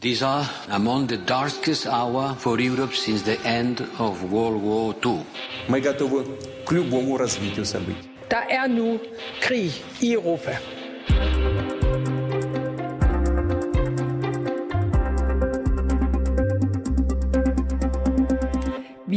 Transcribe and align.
These 0.00 0.23
are 0.23 0.49
among 0.69 1.07
the 1.07 1.17
darkest 1.17 1.85
hour 1.85 2.33
for 2.39 2.59
Europe 2.59 2.95
since 2.95 3.23
the 3.23 3.37
end 3.41 3.81
of 3.99 4.31
World 4.31 4.63
War 4.63 4.95
II. 5.05 5.25
Мы 5.67 5.81
готовы 5.81 6.25
к 6.65 6.71
любому 6.71 7.17
развитию 7.17 7.65
событий. 7.65 8.09
Der 8.29 8.49
er 8.49 8.67
nu 8.69 8.99
krig 9.41 9.73
i 9.99 10.15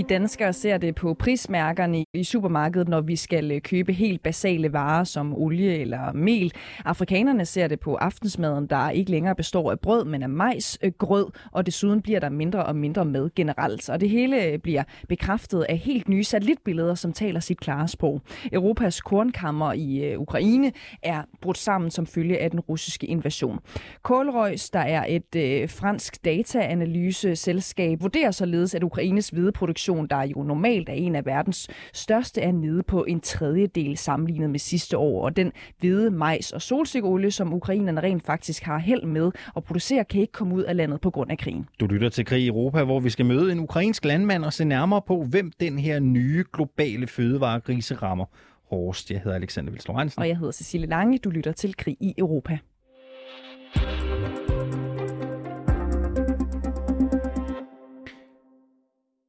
Danskere 0.09 0.53
ser 0.53 0.79
det 0.79 0.95
på 0.95 1.15
prismærkerne 1.15 2.05
i 2.15 2.25
supermarkedet, 2.25 2.89
når 2.89 3.01
vi 3.01 3.17
skal 3.17 3.53
øh, 3.53 3.61
købe 3.61 3.93
helt 3.93 4.23
basale 4.23 4.73
varer 4.73 5.05
som 5.05 5.35
olie 5.35 5.79
eller 5.79 6.13
mel. 6.13 6.53
Afrikanerne 6.85 7.45
ser 7.45 7.69
det 7.69 7.81
på 7.81 7.95
aftensmaden, 7.95 8.67
der 8.67 8.91
ikke 8.91 9.11
længere 9.11 9.35
består 9.35 9.71
af 9.71 9.81
brød, 9.81 10.05
men 10.05 10.23
af 10.23 10.29
majsgrød, 10.29 11.27
og 11.53 11.67
desuden 11.67 12.03
bliver 12.03 12.21
der 12.21 12.29
mindre 12.29 12.65
og 12.65 12.77
mindre 12.77 13.05
med 13.05 13.31
generelt. 13.35 13.91
Og 13.91 14.01
det 14.01 14.11
hele 14.11 14.45
øh, 14.45 14.59
bliver 14.59 14.83
bekræftet 15.09 15.67
af 15.69 15.77
helt 15.79 16.09
nye 16.09 16.25
satellitbilleder, 16.25 16.95
som 16.95 17.13
taler 17.13 17.41
sit 17.41 17.61
klare 17.61 17.89
sprog. 17.89 18.21
Europas 18.53 19.01
kornkammer 19.01 19.73
i 19.73 20.05
øh, 20.05 20.21
Ukraine 20.21 20.73
er 21.03 21.23
brudt 21.43 21.59
sammen 21.59 21.91
som 21.91 22.07
følge 22.07 22.39
af 22.39 22.51
den 22.51 22.61
russiske 22.61 23.07
invasion. 23.07 23.59
Kålrøjs, 24.03 24.71
der 24.71 24.81
er 24.81 25.05
et 25.09 25.37
øh, 25.37 25.69
fransk 25.69 26.25
dataanalyseselskab, 26.25 28.03
vurderer 28.03 28.31
således, 28.31 28.75
at 28.75 28.83
Ukraines 28.83 29.29
hvide 29.29 29.53
produktion, 29.53 29.94
der 30.03 30.23
jo 30.23 30.43
normalt 30.43 30.89
er 30.89 30.93
en 30.93 31.17
af 31.17 31.27
verdens 31.27 31.69
største, 31.93 32.41
er 32.41 32.53
nede 32.53 32.83
på 32.83 33.05
en 33.05 33.21
tredjedel 33.21 33.97
sammenlignet 33.97 34.51
med 34.51 34.59
sidste 34.59 34.99
år. 34.99 35.25
Og 35.25 35.37
den 35.37 35.53
hvide 35.81 36.11
majs 36.11 36.53
og 36.53 36.63
solsikkeolie, 36.63 37.31
som 37.31 37.55
ukrainerne 37.55 38.01
rent 38.01 38.27
faktisk 38.27 38.63
har 38.63 38.79
held 38.79 39.05
med 39.05 39.31
at 39.57 39.65
producere, 39.65 40.05
kan 40.05 40.21
ikke 40.21 40.33
komme 40.33 40.55
ud 40.55 40.63
af 40.63 40.77
landet 40.77 41.01
på 41.01 41.11
grund 41.11 41.31
af 41.31 41.39
krigen. 41.39 41.67
Du 41.81 41.87
lytter 41.87 42.09
til 42.09 42.25
Krig 42.25 42.43
i 42.43 42.49
Europa, 42.49 42.85
hvor 42.85 43.01
vi 43.01 43.11
skal 43.11 43.27
møde 43.27 43.53
en 43.53 43.61
ukrainsk 43.61 44.05
landmand 44.05 44.45
og 44.45 44.53
se 44.53 44.65
nærmere 44.65 45.03
på, 45.07 45.25
hvem 45.25 45.53
den 45.61 45.79
her 45.79 46.01
nye 46.01 46.45
globale 46.53 47.07
fødevaregrise 47.07 47.95
rammer 47.95 48.25
hårdest. 48.71 49.11
Jeg 49.11 49.21
hedder 49.21 49.37
Alexander 49.37 49.73
Vils 49.73 49.87
Og 50.17 50.29
jeg 50.29 50.37
hedder 50.37 50.53
Cecilie 50.53 50.87
Lange. 50.87 51.19
Du 51.19 51.31
lytter 51.31 51.53
til 51.53 51.77
Krig 51.77 51.97
i 52.01 52.15
Europa. 52.19 52.59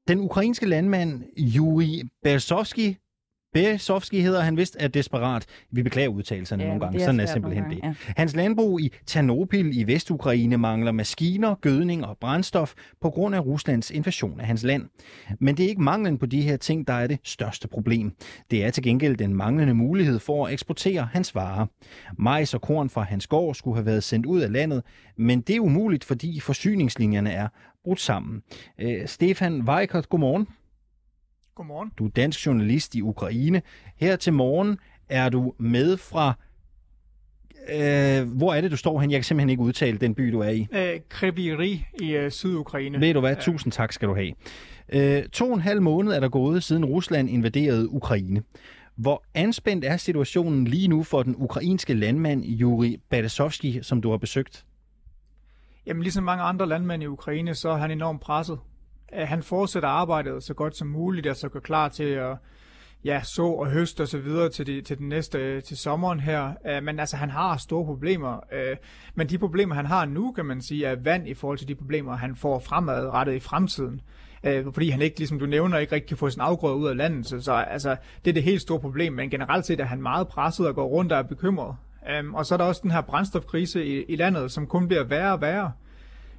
Den 0.07 0.19
ukrainske 0.19 0.65
landmand 0.65 1.23
Yuri 1.37 2.03
Bersovski 2.23 2.97
Besovski 3.55 4.21
hedder 4.21 4.41
han 4.41 4.57
vist 4.57 4.77
er 4.79 4.87
desperat. 4.87 5.45
Vi 5.71 5.83
beklager 5.83 6.09
udtalelserne 6.09 6.63
ja, 6.63 6.69
nogle 6.69 6.85
gange. 6.85 7.01
Er 7.01 7.05
Sådan 7.05 7.19
er 7.19 7.25
simpelthen 7.25 7.63
det. 7.63 7.79
Ja. 7.83 7.93
Hans 8.17 8.35
landbrug 8.35 8.81
i 8.81 8.93
Ternopil 9.05 9.79
i 9.79 9.83
Vestukraine 9.83 10.57
mangler 10.57 10.91
maskiner, 10.91 11.55
gødning 11.55 12.05
og 12.05 12.17
brændstof 12.17 12.73
på 13.01 13.09
grund 13.09 13.35
af 13.35 13.45
Ruslands 13.45 13.91
invasion 13.91 14.39
af 14.39 14.45
hans 14.45 14.63
land. 14.63 14.83
Men 15.39 15.57
det 15.57 15.65
er 15.65 15.69
ikke 15.69 15.81
manglen 15.81 16.17
på 16.17 16.25
de 16.25 16.41
her 16.41 16.57
ting, 16.57 16.87
der 16.87 16.93
er 16.93 17.07
det 17.07 17.19
største 17.23 17.67
problem. 17.67 18.11
Det 18.51 18.63
er 18.63 18.69
til 18.69 18.83
gengæld 18.83 19.17
den 19.17 19.33
manglende 19.33 19.73
mulighed 19.73 20.19
for 20.19 20.47
at 20.47 20.53
eksportere 20.53 21.09
hans 21.13 21.35
varer. 21.35 21.65
Majs 22.17 22.53
og 22.53 22.61
korn 22.61 22.89
fra 22.89 23.01
hans 23.01 23.27
gård 23.27 23.55
skulle 23.55 23.75
have 23.75 23.85
været 23.85 24.03
sendt 24.03 24.25
ud 24.25 24.41
af 24.41 24.51
landet, 24.51 24.83
men 25.17 25.41
det 25.41 25.55
er 25.55 25.59
umuligt, 25.59 26.03
fordi 26.03 26.39
forsyningslinjerne 26.39 27.31
er 27.31 27.47
brudt 27.85 28.01
sammen. 28.01 28.41
Øh, 28.79 29.07
Stefan 29.07 29.61
Weikert, 29.61 30.09
godmorgen. 30.09 30.47
Godmorgen. 31.55 31.91
Du 31.97 32.05
er 32.05 32.09
dansk 32.09 32.45
journalist 32.45 32.95
i 32.95 33.01
Ukraine. 33.01 33.61
Her 33.95 34.15
til 34.15 34.33
morgen 34.33 34.77
er 35.09 35.29
du 35.29 35.53
med 35.59 35.97
fra... 35.97 36.33
Øh, 37.69 38.37
hvor 38.37 38.53
er 38.53 38.61
det, 38.61 38.71
du 38.71 38.77
står 38.77 39.01
hen? 39.01 39.11
Jeg 39.11 39.17
kan 39.17 39.23
simpelthen 39.23 39.49
ikke 39.49 39.63
udtale 39.63 39.97
den 39.97 40.15
by, 40.15 40.31
du 40.31 40.39
er 40.39 40.49
i. 40.49 40.67
Øh, 40.71 40.99
Kreviri 41.09 41.85
i 42.01 42.15
øh, 42.15 42.31
Sydukraine. 42.31 42.99
Ved 42.99 43.13
du 43.13 43.19
hvad? 43.19 43.35
Tusind 43.41 43.71
tak 43.71 43.93
skal 43.93 44.07
du 44.07 44.15
have. 44.15 44.33
Øh, 44.89 45.23
to 45.23 45.45
og 45.45 45.53
en 45.53 45.61
halv 45.61 45.81
måned 45.81 46.13
er 46.13 46.19
der 46.19 46.29
gået, 46.29 46.63
siden 46.63 46.85
Rusland 46.85 47.29
invaderede 47.29 47.89
Ukraine. 47.89 48.43
Hvor 48.95 49.23
anspændt 49.33 49.85
er 49.85 49.97
situationen 49.97 50.67
lige 50.67 50.87
nu 50.87 51.03
for 51.03 51.23
den 51.23 51.35
ukrainske 51.37 51.93
landmand 51.93 52.43
Yuri 52.45 52.97
Badasovski, 53.09 53.79
som 53.81 54.01
du 54.01 54.09
har 54.09 54.17
besøgt? 54.17 54.65
Jamen 55.87 56.03
ligesom 56.03 56.23
mange 56.23 56.43
andre 56.43 56.67
landmænd 56.67 57.03
i 57.03 57.07
Ukraine, 57.07 57.55
så 57.55 57.69
er 57.69 57.77
han 57.77 57.91
enormt 57.91 58.21
presset 58.21 58.59
han 59.13 59.43
fortsætter 59.43 59.89
arbejdet 59.89 60.43
så 60.43 60.53
godt 60.53 60.77
som 60.77 60.87
muligt, 60.87 61.27
altså 61.27 61.47
og 61.47 61.51
så 61.51 61.53
går 61.53 61.59
klar 61.59 61.89
til 61.89 62.03
at 62.03 62.37
ja, 63.05 63.21
så 63.23 63.45
og 63.45 63.71
høste 63.71 64.01
og 64.01 64.07
så 64.07 64.19
videre 64.19 64.49
til, 64.49 64.67
de, 64.67 64.81
til 64.81 64.97
den 64.97 65.09
næste, 65.09 65.37
øh, 65.37 65.63
til 65.63 65.77
sommeren 65.77 66.19
her. 66.19 66.53
Øh, 66.67 66.83
men 66.83 66.99
altså, 66.99 67.17
han 67.17 67.29
har 67.29 67.57
store 67.57 67.85
problemer. 67.85 68.39
Øh, 68.53 68.77
men 69.15 69.29
de 69.29 69.37
problemer, 69.37 69.75
han 69.75 69.85
har 69.85 70.05
nu, 70.05 70.31
kan 70.31 70.45
man 70.45 70.61
sige, 70.61 70.85
er 70.85 70.95
vand 70.95 71.27
i 71.27 71.33
forhold 71.33 71.57
til 71.57 71.67
de 71.67 71.75
problemer, 71.75 72.15
han 72.15 72.35
får 72.35 72.59
fremadrettet 72.59 73.33
i 73.33 73.39
fremtiden. 73.39 74.01
Uh, 74.43 74.73
fordi 74.73 74.89
han 74.89 75.01
ikke, 75.01 75.17
ligesom 75.17 75.39
du 75.39 75.45
nævner, 75.45 75.77
ikke 75.77 75.95
rigtig 75.95 76.07
kan 76.07 76.17
få 76.17 76.29
sin 76.29 76.41
afgrøde 76.41 76.75
ud 76.75 76.87
af 76.87 76.97
landet. 76.97 77.25
Så, 77.25 77.41
så 77.41 77.53
altså, 77.53 77.95
det 78.25 78.31
er 78.31 78.33
det 78.33 78.43
helt 78.43 78.61
store 78.61 78.79
problem. 78.79 79.13
Men 79.13 79.29
generelt 79.29 79.65
set 79.65 79.79
er 79.79 79.85
han 79.85 80.01
meget 80.01 80.27
presset 80.27 80.67
og 80.67 80.75
går 80.75 80.85
rundt 80.85 81.11
og 81.11 81.17
er 81.17 81.23
bekymret. 81.23 81.75
Um, 82.19 82.35
og 82.35 82.45
så 82.45 82.55
er 82.55 82.57
der 82.57 82.65
også 82.65 82.81
den 82.83 82.91
her 82.91 83.01
brændstofkrise 83.01 83.85
i, 83.85 84.03
i 84.03 84.15
landet, 84.15 84.51
som 84.51 84.67
kun 84.67 84.87
bliver 84.87 85.03
værre 85.03 85.33
og 85.33 85.41
værre. 85.41 85.71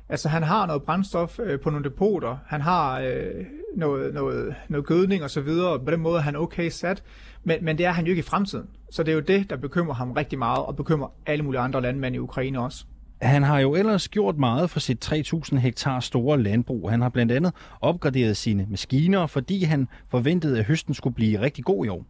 Altså 0.09 0.29
han 0.29 0.43
har 0.43 0.67
noget 0.67 0.83
brændstof 0.83 1.39
øh, 1.39 1.61
på 1.61 1.71
nogle 1.71 1.85
depoter, 1.85 2.37
han 2.47 2.61
har 2.61 3.01
øh, 3.01 3.45
noget, 3.77 4.15
noget, 4.15 4.55
noget 4.69 4.87
gødning 4.87 5.23
og 5.23 5.31
så 5.31 5.41
videre, 5.41 5.69
og 5.69 5.85
på 5.85 5.91
den 5.91 6.01
måde 6.01 6.17
er 6.17 6.23
han 6.23 6.37
okay 6.37 6.69
sat, 6.71 7.03
men, 7.45 7.65
men 7.65 7.79
det 7.79 7.87
er 7.87 7.91
han 7.91 8.05
jo 8.05 8.11
ikke 8.11 8.21
i 8.21 8.23
fremtiden. 8.23 8.67
Så 8.91 9.03
det 9.03 9.13
er 9.13 9.15
jo 9.15 9.21
det, 9.21 9.51
der 9.51 9.57
bekymrer 9.57 9.95
ham 9.95 10.13
rigtig 10.13 10.39
meget, 10.39 10.59
og 10.59 10.77
bekymrer 10.77 11.09
alle 11.27 11.45
mulige 11.45 11.61
andre 11.61 11.81
landmænd 11.81 12.15
i 12.15 12.19
Ukraine 12.19 12.61
også. 12.61 12.85
Han 13.23 13.43
har 13.43 13.59
jo 13.59 13.75
ellers 13.75 14.09
gjort 14.09 14.37
meget 14.39 14.71
for 14.71 14.81
sit 14.81 15.13
3.000 15.13 15.57
hektar 15.57 16.01
store 16.01 16.43
landbrug. 16.43 16.91
Han 16.91 17.03
har 17.03 17.09
blandt 17.09 17.33
andet 17.33 17.53
opgraderet 17.81 18.37
sine 18.37 18.67
maskiner, 18.71 19.27
fordi 19.27 19.65
han 19.65 19.89
forventede, 20.09 20.59
at 20.59 20.65
høsten 20.65 20.95
skulle 20.95 21.15
blive 21.15 21.41
rigtig 21.41 21.65
god 21.65 21.87
i 21.87 21.89
år. 21.89 22.07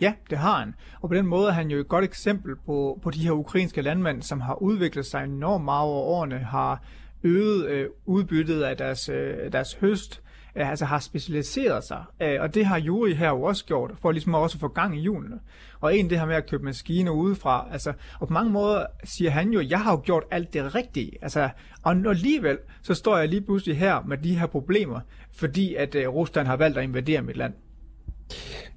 Ja, 0.00 0.12
det 0.30 0.38
har 0.38 0.58
han. 0.58 0.74
Og 1.00 1.08
på 1.08 1.14
den 1.14 1.26
måde 1.26 1.48
er 1.48 1.52
han 1.52 1.70
jo 1.70 1.80
et 1.80 1.88
godt 1.88 2.04
eksempel 2.04 2.56
på, 2.66 2.98
på 3.02 3.10
de 3.10 3.18
her 3.18 3.32
ukrainske 3.32 3.82
landmænd, 3.82 4.22
som 4.22 4.40
har 4.40 4.54
udviklet 4.62 5.06
sig 5.06 5.24
enormt 5.24 5.64
meget 5.64 5.88
over 5.88 6.02
årene, 6.02 6.38
har 6.38 6.82
øget 7.22 7.66
øh, 7.66 7.86
udbyttet 8.06 8.62
af 8.62 8.76
deres, 8.76 9.08
øh, 9.08 9.52
deres 9.52 9.74
høst, 9.74 10.22
øh, 10.56 10.70
altså 10.70 10.84
har 10.84 10.98
specialiseret 10.98 11.84
sig. 11.84 12.04
Øh, 12.22 12.36
og 12.40 12.54
det 12.54 12.66
har 12.66 12.78
Juri 12.78 13.14
her 13.14 13.28
jo 13.28 13.42
også 13.42 13.64
gjort, 13.64 13.92
for 14.02 14.12
ligesom 14.12 14.34
også 14.34 14.56
at 14.56 14.60
få 14.60 14.68
gang 14.68 14.96
i 14.96 15.00
hjulene. 15.00 15.38
Og 15.80 15.96
en 15.96 16.10
det 16.10 16.18
her 16.18 16.26
med 16.26 16.36
at 16.36 16.50
købe 16.50 16.64
maskiner 16.64 17.12
udefra, 17.12 17.68
altså, 17.72 17.92
og 18.20 18.28
på 18.28 18.32
mange 18.32 18.52
måder 18.52 18.86
siger 19.04 19.30
han 19.30 19.50
jo, 19.50 19.62
jeg 19.68 19.80
har 19.80 19.92
jo 19.92 20.00
gjort 20.04 20.24
alt 20.30 20.52
det 20.52 20.74
rigtige. 20.74 21.12
Altså, 21.22 21.48
og 21.82 21.92
alligevel, 21.92 22.58
så 22.82 22.94
står 22.94 23.18
jeg 23.18 23.28
lige 23.28 23.42
pludselig 23.42 23.78
her 23.78 24.02
med 24.06 24.18
de 24.18 24.38
her 24.38 24.46
problemer, 24.46 25.00
fordi 25.32 25.74
at 25.74 25.94
øh, 25.94 26.08
Rusland 26.08 26.46
har 26.46 26.56
valgt 26.56 26.78
at 26.78 26.84
invadere 26.84 27.22
mit 27.22 27.36
land. 27.36 27.54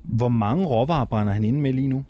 Hvor 0.04 0.30
mange 0.30 0.66
råvarer 0.66 1.06
brænder 1.06 1.34
han 1.34 1.44
inde 1.44 1.60
med 1.60 1.74
lige 1.74 1.88
nu? 1.88 2.06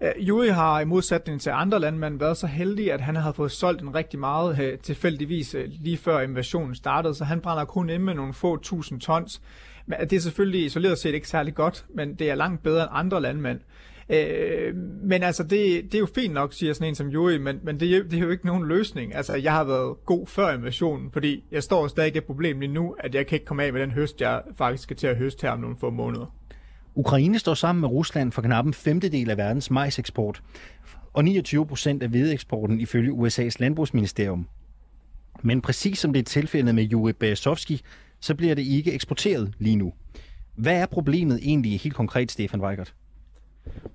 Øh, 0.00 0.28
Juri 0.28 0.48
har 0.48 0.80
i 0.80 0.84
modsætning 0.84 1.40
til 1.40 1.50
andre 1.50 1.80
landmænd 1.80 2.18
været 2.18 2.36
så 2.36 2.46
heldig, 2.46 2.92
at 2.92 3.00
han 3.00 3.16
har 3.16 3.32
fået 3.32 3.52
solgt 3.52 3.82
en 3.82 3.94
rigtig 3.94 4.20
meget 4.20 4.60
øh, 4.60 4.78
tilfældigvis 4.78 5.54
øh, 5.54 5.64
lige 5.68 5.96
før 5.96 6.20
invasionen 6.20 6.74
startede, 6.74 7.14
så 7.14 7.24
han 7.24 7.40
brænder 7.40 7.64
kun 7.64 7.90
ind 7.90 8.02
med 8.02 8.14
nogle 8.14 8.34
få 8.34 8.56
tusind 8.56 9.00
tons. 9.00 9.42
Men 9.86 9.98
det 10.00 10.12
er 10.12 10.20
selvfølgelig 10.20 10.64
isoleret 10.64 10.98
set 10.98 11.14
ikke 11.14 11.28
særlig 11.28 11.54
godt, 11.54 11.86
men 11.94 12.14
det 12.14 12.30
er 12.30 12.34
langt 12.34 12.62
bedre 12.62 12.82
end 12.82 12.90
andre 12.92 13.20
landmænd. 13.20 13.60
Øh, 14.12 14.76
men 15.02 15.22
altså, 15.22 15.42
det, 15.42 15.84
det 15.84 15.94
er 15.94 15.98
jo 15.98 16.08
fint 16.14 16.34
nok, 16.34 16.52
siger 16.52 16.72
sådan 16.72 16.88
en 16.88 16.94
som 16.94 17.08
Juri, 17.08 17.38
men, 17.38 17.60
men 17.62 17.80
det, 17.80 18.10
det 18.10 18.18
er 18.18 18.22
jo 18.22 18.30
ikke 18.30 18.46
nogen 18.46 18.68
løsning. 18.68 19.14
Altså, 19.14 19.36
jeg 19.36 19.52
har 19.52 19.64
været 19.64 19.96
god 20.06 20.26
før 20.26 20.54
invasionen, 20.54 21.10
fordi 21.12 21.44
jeg 21.52 21.62
står 21.62 21.88
stadig 21.88 22.16
et 22.16 22.24
problem 22.24 22.60
lige 22.60 22.72
nu, 22.72 22.96
at 22.98 23.14
jeg 23.14 23.26
kan 23.26 23.36
ikke 23.36 23.46
komme 23.46 23.64
af 23.64 23.72
med 23.72 23.80
den 23.80 23.90
høst, 23.90 24.20
jeg 24.20 24.42
faktisk 24.58 24.82
skal 24.82 24.96
til 24.96 25.06
at 25.06 25.16
høste 25.16 25.42
her 25.42 25.50
om 25.50 25.60
nogle 25.60 25.76
få 25.80 25.90
måneder. 25.90 26.34
Ukraine 26.94 27.38
står 27.38 27.54
sammen 27.54 27.80
med 27.80 27.88
Rusland 27.88 28.32
for 28.32 28.42
knap 28.42 28.66
en 28.66 28.74
femtedel 28.74 29.30
af 29.30 29.36
verdens 29.36 29.70
majseksport, 29.70 30.42
og 31.12 31.24
29 31.24 31.66
procent 31.66 32.02
af 32.02 32.08
hvedeeksporten 32.08 32.80
ifølge 32.80 33.12
USA's 33.12 33.56
landbrugsministerium. 33.58 34.48
Men 35.42 35.60
præcis 35.60 35.98
som 35.98 36.12
det 36.12 36.20
er 36.20 36.24
tilfældet 36.24 36.74
med 36.74 36.84
Juri 36.84 37.12
Berezovski, 37.12 37.80
så 38.20 38.34
bliver 38.34 38.54
det 38.54 38.62
ikke 38.62 38.92
eksporteret 38.92 39.54
lige 39.58 39.76
nu. 39.76 39.92
Hvad 40.54 40.80
er 40.80 40.86
problemet 40.86 41.38
egentlig 41.42 41.80
helt 41.80 41.94
konkret, 41.94 42.30
Stefan 42.30 42.60
Weigert? 42.60 42.94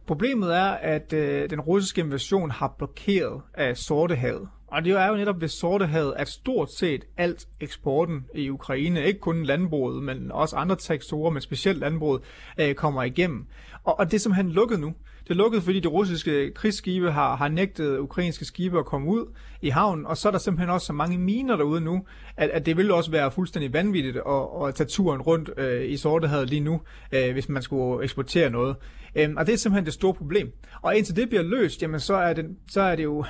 Problemet 0.07 0.56
er, 0.56 0.69
at 0.69 1.13
øh, 1.13 1.50
den 1.50 1.62
russiske 1.62 2.01
invasion 2.01 2.51
har 2.51 2.75
blokeret 2.77 3.41
af 3.53 3.77
Sortehavet. 3.77 4.47
Og 4.67 4.85
det 4.85 4.91
er 4.94 5.07
jo 5.07 5.15
netop 5.15 5.41
ved 5.41 5.47
Sortehavet, 5.47 6.13
at 6.17 6.27
stort 6.27 6.71
set 6.71 7.06
alt 7.17 7.47
eksporten 7.59 8.25
i 8.35 8.50
Ukraine, 8.50 9.06
ikke 9.06 9.19
kun 9.19 9.44
landbruget, 9.44 10.03
men 10.03 10.31
også 10.31 10.56
andre 10.56 10.75
sektorer, 10.79 11.31
men 11.31 11.41
specielt 11.41 11.79
landbruget, 11.79 12.21
øh, 12.59 12.75
kommer 12.75 13.03
igennem. 13.03 13.45
Og, 13.83 14.00
og 14.00 14.06
det 14.06 14.13
er 14.13 14.19
simpelthen 14.19 14.51
lukket 14.51 14.79
nu. 14.79 14.94
Det 15.25 15.31
er 15.31 15.36
lukket, 15.36 15.63
fordi 15.63 15.80
de 15.80 15.88
russiske 15.88 16.51
krigsskibe 16.56 17.12
har, 17.12 17.36
har 17.36 17.48
nægtet 17.48 18.00
ukrainske 18.00 18.45
skibe 18.45 18.80
at 18.80 18.86
komme 18.86 19.07
ud 19.07 19.25
i 19.62 19.69
havnen, 19.69 20.06
og 20.06 20.18
så 20.18 20.27
er 20.27 20.31
der 20.31 20.39
simpelthen 20.39 20.69
også 20.69 20.88
så 20.88 20.94
mange 20.94 21.18
miner 21.18 21.56
derude 21.56 21.81
nu, 21.81 22.06
at, 22.38 22.50
at 22.50 22.66
det 22.66 22.77
ville 22.77 22.94
også 22.94 23.12
være 23.12 23.31
fuldstændig 23.31 23.74
vanvittigt 23.74 24.18
at, 24.18 24.68
at 24.68 24.75
tage 24.75 24.88
turen 24.88 25.22
rundt 25.22 25.50
øh, 25.57 25.89
i 25.89 25.98
Sortehavet 25.98 26.50
lige 26.50 26.60
nu, 26.60 26.81
øh, 27.12 27.31
hvis 27.31 27.50
man 27.50 27.62
skulle 27.62 28.04
eksportere 28.04 28.50
noget. 28.50 28.75
Øhm, 29.16 29.38
og 29.38 29.45
det 29.45 29.54
er 29.54 29.57
simpelthen 29.57 29.86
det 29.86 29.94
store 29.94 30.13
problem. 30.13 30.51
Og 30.81 30.98
indtil 30.98 31.16
det 31.16 31.30
bliver 31.30 31.44
løst, 31.44 31.81
jamen 31.81 32.00
så 32.00 32.16
er 32.16 32.33
det, 32.33 32.45
så 32.72 32.81
er 32.81 32.95
det 32.95 33.04
jo 33.04 33.25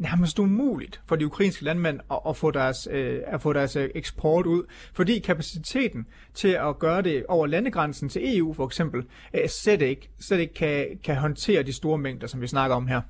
nærmest 0.00 0.38
umuligt 0.38 1.00
for 1.06 1.16
de 1.16 1.26
ukrainske 1.26 1.64
landmænd 1.64 2.00
at, 2.10 2.18
at, 2.28 2.36
få 2.36 2.50
deres, 2.50 2.88
øh, 2.90 3.20
at 3.26 3.42
få 3.42 3.52
deres 3.52 3.76
øh, 3.76 3.90
eksport 3.94 4.46
ud, 4.46 4.62
fordi 4.94 5.18
kapaciteten 5.18 6.06
til 6.34 6.48
at 6.48 6.78
gøre 6.78 7.02
det 7.02 7.24
over 7.28 7.46
landegrænsen 7.46 8.08
til 8.08 8.38
EU 8.38 8.52
for 8.52 8.66
eksempel, 8.66 9.04
øh, 9.34 9.48
slet 9.48 9.82
ikke, 9.82 10.10
slet 10.20 10.38
ikke 10.38 10.54
kan, 10.54 10.86
kan 11.04 11.16
håndtere 11.16 11.62
de 11.62 11.72
store 11.72 11.98
mængder, 11.98 12.26
som 12.26 12.40
vi 12.40 12.46
snakker 12.46 12.76
om 12.76 12.86
her. 12.86 13.00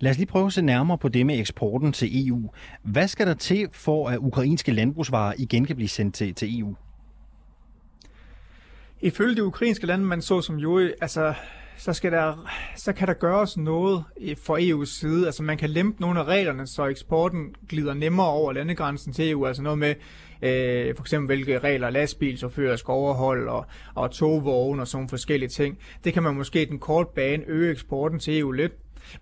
Lad 0.00 0.10
os 0.10 0.16
lige 0.16 0.26
prøve 0.26 0.46
at 0.46 0.52
se 0.52 0.62
nærmere 0.62 0.98
på 0.98 1.08
det 1.08 1.26
med 1.26 1.38
eksporten 1.38 1.92
til 1.92 2.28
EU. 2.28 2.50
Hvad 2.82 3.08
skal 3.08 3.26
der 3.26 3.34
til 3.34 3.68
for, 3.72 4.08
at 4.08 4.18
ukrainske 4.18 4.72
landbrugsvarer 4.72 5.34
igen 5.38 5.64
kan 5.64 5.76
blive 5.76 5.88
sendt 5.88 6.14
til, 6.14 6.34
til 6.34 6.60
EU? 6.60 6.74
Ifølge 9.00 9.36
de 9.36 9.44
ukrainske 9.44 9.86
landmænd, 9.86 10.22
så 10.22 10.40
som 10.40 10.56
jo, 10.56 10.78
altså 10.78 11.34
så, 11.76 11.92
skal 11.92 12.12
der, 12.12 12.48
så 12.76 12.92
kan 12.92 13.08
der 13.08 13.14
gøres 13.14 13.56
noget 13.56 14.04
fra 14.42 14.58
EU's 14.58 15.00
side. 15.00 15.26
Altså 15.26 15.42
man 15.42 15.58
kan 15.58 15.70
lempe 15.70 16.00
nogle 16.00 16.20
af 16.20 16.24
reglerne, 16.24 16.66
så 16.66 16.86
eksporten 16.86 17.54
glider 17.68 17.94
nemmere 17.94 18.26
over 18.26 18.52
landegrænsen 18.52 19.12
til 19.12 19.30
EU. 19.30 19.46
Altså 19.46 19.62
noget 19.62 19.78
med 19.78 19.94
øh, 20.42 20.94
for 20.96 21.02
eksempel 21.02 21.26
hvilke 21.26 21.58
regler 21.58 21.90
lastbilchauffører 21.90 22.76
skal 22.76 22.92
overholde 22.92 23.50
og, 23.50 23.66
og 23.94 24.10
togvogne 24.10 24.82
og 24.82 24.88
sådan 24.88 25.08
forskellige 25.08 25.48
ting. 25.48 25.78
Det 26.04 26.12
kan 26.12 26.22
man 26.22 26.34
måske 26.34 26.66
den 26.66 26.78
kort 26.78 27.08
bane 27.08 27.44
øge 27.46 27.72
eksporten 27.72 28.18
til 28.18 28.38
EU 28.38 28.50
lidt. 28.50 28.72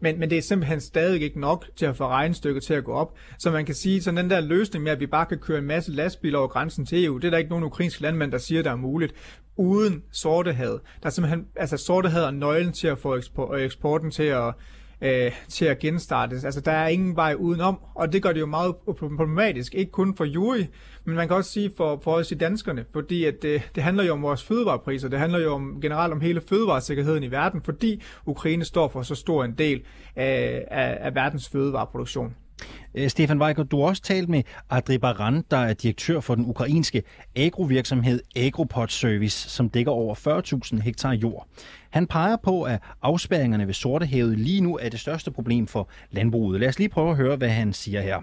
Men, 0.00 0.18
men 0.18 0.30
det 0.30 0.38
er 0.38 0.42
simpelthen 0.42 0.80
stadig 0.80 1.22
ikke 1.22 1.40
nok 1.40 1.66
til 1.76 1.86
at 1.86 1.96
få 1.96 2.06
regnstykket 2.06 2.62
til 2.62 2.74
at 2.74 2.84
gå 2.84 2.92
op. 2.92 3.14
Så 3.38 3.50
man 3.50 3.66
kan 3.66 3.74
sige, 3.74 4.10
at 4.10 4.16
den 4.16 4.30
der 4.30 4.40
løsning 4.40 4.84
med, 4.84 4.92
at 4.92 5.00
vi 5.00 5.06
bare 5.06 5.26
kan 5.26 5.38
køre 5.38 5.58
en 5.58 5.64
masse 5.64 5.92
lastbiler 5.92 6.38
over 6.38 6.48
grænsen 6.48 6.86
til 6.86 7.04
EU, 7.04 7.18
det 7.18 7.24
er 7.24 7.30
der 7.30 7.38
ikke 7.38 7.50
nogen 7.50 7.64
ukrainske 7.64 8.02
landmænd, 8.02 8.32
der 8.32 8.38
siger, 8.38 8.62
der 8.62 8.70
er 8.70 8.76
muligt 8.76 9.14
uden 9.56 10.02
sortehavet. 10.12 10.80
Der 11.02 11.06
er 11.06 11.10
simpelthen, 11.10 11.46
altså 11.56 11.76
sortehavet 11.76 12.26
er 12.26 12.30
nøglen 12.30 12.72
til 12.72 12.88
at 12.88 12.98
få 12.98 13.16
eksporten 13.56 14.10
til 14.10 14.22
at, 14.22 14.54
øh, 15.00 15.32
til 15.48 15.64
at 15.64 15.78
genstartes. 15.78 16.44
Altså, 16.44 16.60
der 16.60 16.72
er 16.72 16.88
ingen 16.88 17.16
vej 17.16 17.34
udenom, 17.38 17.78
og 17.94 18.12
det 18.12 18.22
gør 18.22 18.32
det 18.32 18.40
jo 18.40 18.46
meget 18.46 18.74
problematisk, 18.76 19.74
ikke 19.74 19.92
kun 19.92 20.16
for 20.16 20.24
Juri, 20.24 20.66
men 21.04 21.16
man 21.16 21.28
kan 21.28 21.36
også 21.36 21.50
sige 21.50 21.72
for, 21.76 22.00
for 22.04 22.12
os 22.12 22.32
i 22.32 22.34
danskerne, 22.34 22.84
fordi 22.92 23.24
at 23.24 23.34
det, 23.42 23.70
det 23.74 23.82
handler 23.82 24.04
jo 24.04 24.12
om 24.12 24.22
vores 24.22 24.44
fødevarepriser, 24.44 25.08
det 25.08 25.18
handler 25.18 25.38
jo 25.38 25.54
om, 25.54 25.78
generelt 25.80 26.12
om 26.12 26.20
hele 26.20 26.40
fødevaresikkerheden 26.40 27.22
i 27.22 27.30
verden, 27.30 27.62
fordi 27.62 28.02
Ukraine 28.26 28.64
står 28.64 28.88
for 28.88 29.02
så 29.02 29.14
stor 29.14 29.44
en 29.44 29.54
del 29.58 29.82
af, 30.16 30.64
af, 30.70 30.98
af 31.00 31.14
verdens 31.14 31.48
fødevareproduktion. 31.48 32.34
Øh, 32.94 33.08
Stefan 33.08 33.42
Weigert, 33.42 33.70
du 33.70 33.80
har 33.80 33.86
også 33.86 34.02
talt 34.02 34.28
med 34.28 34.42
Adri 34.70 34.98
Baran, 34.98 35.44
der 35.50 35.56
er 35.56 35.72
direktør 35.72 36.20
for 36.20 36.34
den 36.34 36.46
ukrainske 36.46 37.02
agrovirksomhed 37.36 38.20
Agropod 38.36 38.88
Service, 38.88 39.50
som 39.50 39.68
dækker 39.68 39.92
over 39.92 40.14
40.000 40.74 40.80
hektar 40.80 41.12
jord. 41.12 41.46
Han 41.90 42.06
peger 42.06 42.36
på, 42.36 42.62
at 42.62 42.80
afspærringerne 43.02 43.66
ved 43.66 43.74
Sortehavet 43.74 44.38
lige 44.38 44.60
nu 44.60 44.76
er 44.76 44.88
det 44.88 45.00
største 45.00 45.30
problem 45.30 45.66
for 45.66 45.88
landbruget. 46.10 46.60
Lad 46.60 46.68
os 46.68 46.78
lige 46.78 46.88
prøve 46.88 47.10
at 47.10 47.16
høre, 47.16 47.36
hvad 47.36 47.48
han 47.48 47.72
siger 47.72 48.00
her. 48.00 48.22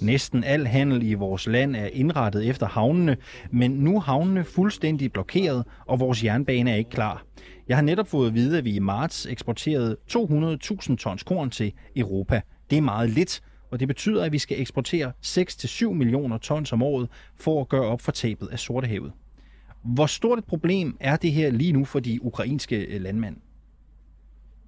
Næsten 0.00 0.44
al 0.44 0.66
handel 0.66 1.02
i 1.02 1.14
vores 1.14 1.46
land 1.46 1.76
er 1.76 1.86
indrettet 1.86 2.48
efter 2.48 2.66
havnene, 2.66 3.16
men 3.50 3.70
nu 3.70 3.96
er 3.96 4.00
havnene 4.00 4.44
fuldstændig 4.44 5.12
blokeret, 5.12 5.64
og 5.86 6.00
vores 6.00 6.24
jernbane 6.24 6.70
er 6.70 6.76
ikke 6.76 6.90
klar. 6.90 7.24
Jeg 7.68 7.76
har 7.76 7.82
netop 7.82 8.08
fået 8.08 8.28
at 8.28 8.34
vide, 8.34 8.58
at 8.58 8.64
vi 8.64 8.74
i 8.74 8.78
marts 8.78 9.26
eksporterede 9.26 9.96
200.000 10.12 10.96
tons 10.96 11.22
korn 11.22 11.50
til 11.50 11.72
Europa. 11.96 12.40
Det 12.70 12.78
er 12.78 12.82
meget 12.82 13.10
lidt, 13.10 13.42
og 13.70 13.80
det 13.80 13.88
betyder, 13.88 14.24
at 14.24 14.32
vi 14.32 14.38
skal 14.38 14.60
eksportere 14.60 15.12
6-7 15.26 15.88
millioner 15.88 16.38
tons 16.38 16.72
om 16.72 16.82
året 16.82 17.08
for 17.36 17.60
at 17.60 17.68
gøre 17.68 17.86
op 17.86 18.00
for 18.00 18.12
tabet 18.12 18.48
af 18.48 18.58
Sortehavet. 18.58 19.12
Hvor 19.82 20.06
stort 20.06 20.38
et 20.38 20.44
problem 20.44 20.96
er 21.00 21.16
det 21.16 21.32
her 21.32 21.50
lige 21.50 21.72
nu 21.72 21.84
for 21.84 22.00
de 22.00 22.18
ukrainske 22.22 22.76
øh, 22.76 23.00
landmænd? 23.00 23.36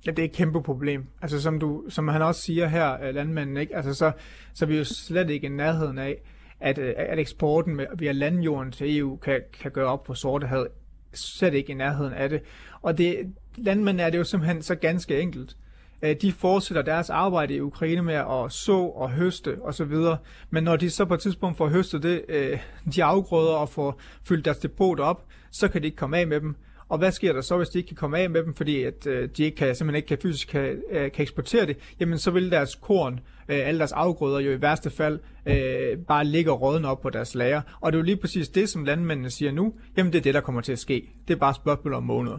Ja, 0.06 0.10
det 0.10 0.18
er 0.18 0.24
et 0.24 0.32
kæmpe 0.32 0.62
problem. 0.62 1.06
Altså 1.22 1.40
som, 1.40 1.60
du, 1.60 1.84
som 1.88 2.08
han 2.08 2.22
også 2.22 2.42
siger 2.42 2.66
her, 2.66 3.02
øh, 3.02 3.14
landmanden, 3.14 3.56
ikke? 3.56 3.76
Altså, 3.76 3.94
så, 3.94 4.12
så 4.54 4.64
er 4.64 4.68
vi 4.68 4.78
jo 4.78 4.84
slet 4.84 5.30
ikke 5.30 5.46
i 5.46 5.50
nærheden 5.50 5.98
af, 5.98 6.16
at, 6.60 6.78
øh, 6.78 6.94
at 6.96 7.18
eksporten 7.18 7.76
med, 7.76 7.86
via 7.98 8.12
landjorden 8.12 8.72
til 8.72 8.98
EU 8.98 9.16
kan, 9.16 9.40
kan 9.60 9.70
gøre 9.70 9.86
op 9.86 10.06
for 10.06 10.14
Sortehavet. 10.14 10.68
Slet 11.14 11.54
ikke 11.54 11.72
i 11.72 11.74
nærheden 11.74 12.12
af 12.12 12.28
det. 12.28 12.40
Og 12.82 12.98
det, 12.98 13.34
landmænd 13.56 14.00
er 14.00 14.10
det 14.10 14.18
jo 14.18 14.24
simpelthen 14.24 14.62
så 14.62 14.74
ganske 14.74 15.20
enkelt. 15.20 15.56
Øh, 16.02 16.16
de 16.22 16.32
fortsætter 16.32 16.82
deres 16.82 17.10
arbejde 17.10 17.54
i 17.54 17.60
Ukraine 17.60 18.02
med 18.02 18.14
at 18.14 18.52
så 18.52 18.92
og 18.96 19.10
høste 19.10 19.62
osv. 19.62 19.94
Men 20.50 20.64
når 20.64 20.76
de 20.76 20.90
så 20.90 21.04
på 21.04 21.14
et 21.14 21.20
tidspunkt 21.20 21.56
får 21.58 21.68
høstet 21.68 22.02
det, 22.02 22.24
øh, 22.28 22.58
de 22.94 23.04
afgrøder 23.04 23.54
og 23.54 23.68
får 23.68 24.00
fyldt 24.28 24.44
deres 24.44 24.58
depot 24.58 25.00
op, 25.00 25.26
så 25.50 25.68
kan 25.68 25.82
de 25.82 25.86
ikke 25.86 25.96
komme 25.96 26.18
af 26.18 26.26
med 26.26 26.40
dem. 26.40 26.56
Og 26.89 26.97
hvad 26.97 27.11
sker 27.11 27.33
der 27.33 27.41
så, 27.41 27.57
hvis 27.57 27.69
de 27.69 27.77
ikke 27.77 27.87
kan 27.87 27.97
komme 27.97 28.17
af 28.17 28.29
med 28.29 28.43
dem, 28.43 28.53
fordi 28.53 28.83
at 28.83 29.07
øh, 29.07 29.29
de 29.37 29.43
ikke 29.43 29.57
kan, 29.57 29.75
simpelthen 29.75 29.95
ikke 29.95 30.07
kan 30.07 30.17
fysisk 30.21 30.47
kan, 30.47 30.81
kan 30.91 31.21
eksportere 31.23 31.65
det? 31.65 31.77
Jamen 31.99 32.17
så 32.17 32.31
vil 32.31 32.51
deres 32.51 32.75
korn, 32.75 33.19
alle 33.47 33.79
deres 33.79 33.91
afgrøder 33.91 34.39
jo 34.39 34.51
i 34.51 34.61
værste 34.61 34.89
fald 34.89 35.19
bare 36.07 36.25
ligge 36.25 36.51
og 36.51 36.61
rådne 36.61 36.87
op 36.87 37.01
på 37.01 37.09
deres 37.09 37.35
lager. 37.35 37.61
Og 37.81 37.91
det 37.91 37.97
er 37.97 37.99
jo 37.99 38.05
lige 38.05 38.17
præcis 38.17 38.49
det, 38.49 38.69
som 38.69 38.85
landmændene 38.85 39.29
siger 39.29 39.51
nu. 39.51 39.73
Jamen 39.97 40.13
det 40.13 40.19
er 40.19 40.23
det, 40.23 40.33
der 40.33 40.41
kommer 40.41 40.61
til 40.61 40.71
at 40.71 40.79
ske. 40.79 41.09
Det 41.27 41.33
er 41.33 41.37
bare 41.37 41.53
spørgsmål 41.53 41.93
om 41.93 42.03
måneder. 42.03 42.37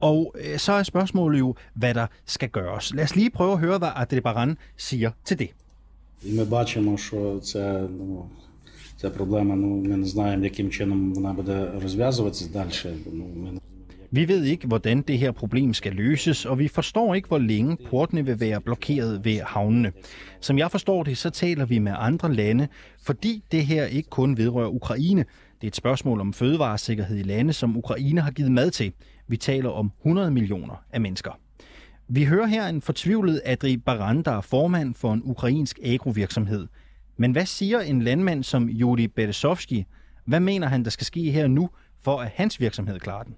Og 0.00 0.34
øh, 0.38 0.58
så 0.58 0.72
er 0.72 0.82
spørgsmålet 0.82 1.38
jo, 1.38 1.54
hvad 1.74 1.94
der 1.94 2.06
skal 2.24 2.48
gøres. 2.48 2.94
Lad 2.94 3.04
os 3.04 3.16
lige 3.16 3.30
prøve 3.30 3.52
at 3.52 3.58
høre, 3.58 3.78
hvad 3.78 3.88
Adribaran 3.96 4.56
siger 4.76 5.10
til 5.24 5.38
det. 5.38 5.48
Ми 6.26 6.44
бачимо, 6.44 6.96
що 6.98 7.40
це, 7.42 7.88
ну, 7.98 8.28
ця 8.96 9.10
проблема, 9.10 9.56
ну, 9.56 9.66
ми 9.66 9.96
не 9.96 10.06
знаємо, 10.06 10.44
яким 10.44 10.70
чином 10.70 11.14
вона 11.14 11.32
буде 11.32 11.70
розв'язуватися 11.84 12.52
далі. 12.52 12.96
Ну, 13.12 13.24
ми 13.36 13.50
не 13.50 13.60
vi 14.11 14.27
ved 14.27 14.43
ikke, 14.43 14.67
hvordan 14.67 15.01
det 15.01 15.17
her 15.17 15.31
problem 15.31 15.73
skal 15.73 15.93
løses, 15.93 16.45
og 16.45 16.59
vi 16.59 16.67
forstår 16.67 17.15
ikke, 17.15 17.27
hvor 17.27 17.37
længe 17.37 17.77
portene 17.89 18.25
vil 18.25 18.39
være 18.39 18.61
blokeret 18.61 19.25
ved 19.25 19.41
havnene. 19.41 19.91
Som 20.41 20.57
jeg 20.57 20.71
forstår 20.71 21.03
det, 21.03 21.17
så 21.17 21.29
taler 21.29 21.65
vi 21.65 21.79
med 21.79 21.93
andre 21.97 22.33
lande, 22.33 22.67
fordi 23.03 23.43
det 23.51 23.65
her 23.65 23.85
ikke 23.85 24.09
kun 24.09 24.37
vedrører 24.37 24.69
Ukraine. 24.69 25.25
Det 25.61 25.63
er 25.63 25.67
et 25.67 25.75
spørgsmål 25.75 26.21
om 26.21 26.33
fødevaresikkerhed 26.33 27.17
i 27.17 27.23
lande, 27.23 27.53
som 27.53 27.77
Ukraine 27.77 28.21
har 28.21 28.31
givet 28.31 28.51
mad 28.51 28.71
til. 28.71 28.93
Vi 29.27 29.37
taler 29.37 29.69
om 29.69 29.91
100 30.01 30.31
millioner 30.31 30.83
af 30.91 31.01
mennesker. 31.01 31.31
Vi 32.07 32.23
hører 32.23 32.45
her 32.45 32.67
en 32.67 32.81
fortvivlet 32.81 33.41
Adri 33.45 33.77
Baran, 33.77 34.23
der 34.23 34.31
er 34.31 34.41
formand 34.41 34.95
for 34.95 35.13
en 35.13 35.21
ukrainsk 35.25 35.79
agrovirksomhed. 35.83 36.67
Men 37.17 37.31
hvad 37.31 37.45
siger 37.45 37.79
en 37.79 38.01
landmand 38.01 38.43
som 38.43 38.69
Juri 38.69 39.07
Beresovski? 39.07 39.85
Hvad 40.25 40.39
mener 40.39 40.67
han, 40.67 40.83
der 40.83 40.89
skal 40.89 41.05
ske 41.05 41.31
her 41.31 41.47
nu, 41.47 41.69
for 42.01 42.17
at 42.17 42.31
hans 42.35 42.59
virksomhed 42.59 42.99
klarer 42.99 43.23
den? 43.23 43.35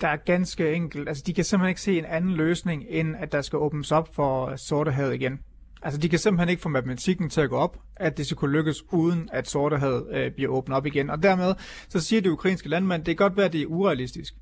Der 0.00 0.08
er 0.08 0.16
ganske 0.16 0.72
enkelt. 0.72 1.08
Altså, 1.08 1.22
de 1.26 1.34
kan 1.34 1.44
simpelthen 1.44 1.68
ikke 1.68 1.80
se 1.80 1.98
en 1.98 2.04
anden 2.04 2.32
løsning, 2.32 2.84
end 2.88 3.16
at 3.18 3.32
der 3.32 3.42
skal 3.42 3.58
åbnes 3.58 3.92
op 3.92 4.14
for 4.14 4.56
Sortehavet 4.56 5.14
igen. 5.14 5.40
Altså, 5.82 6.00
de 6.00 6.08
kan 6.08 6.18
simpelthen 6.18 6.48
ikke 6.48 6.62
få 6.62 6.68
matematikken 6.68 7.30
til 7.30 7.40
at 7.40 7.50
gå 7.50 7.56
op, 7.56 7.78
at 7.96 8.16
det 8.16 8.26
skal 8.26 8.36
kunne 8.36 8.52
lykkes, 8.52 8.84
uden 8.92 9.28
at 9.32 9.48
Sortehavet 9.48 10.06
øh, 10.10 10.30
bliver 10.32 10.50
åbnet 10.50 10.76
op 10.76 10.86
igen. 10.86 11.10
Og 11.10 11.22
dermed, 11.22 11.54
så 11.88 12.00
siger 12.00 12.22
det 12.22 12.30
ukrainske 12.30 12.68
landmand, 12.68 13.04
det 13.04 13.18
kan 13.18 13.24
godt 13.24 13.36
være, 13.36 13.46
at 13.46 13.52
det 13.52 13.62
er 13.62 13.66
urealistisk. 13.66 14.34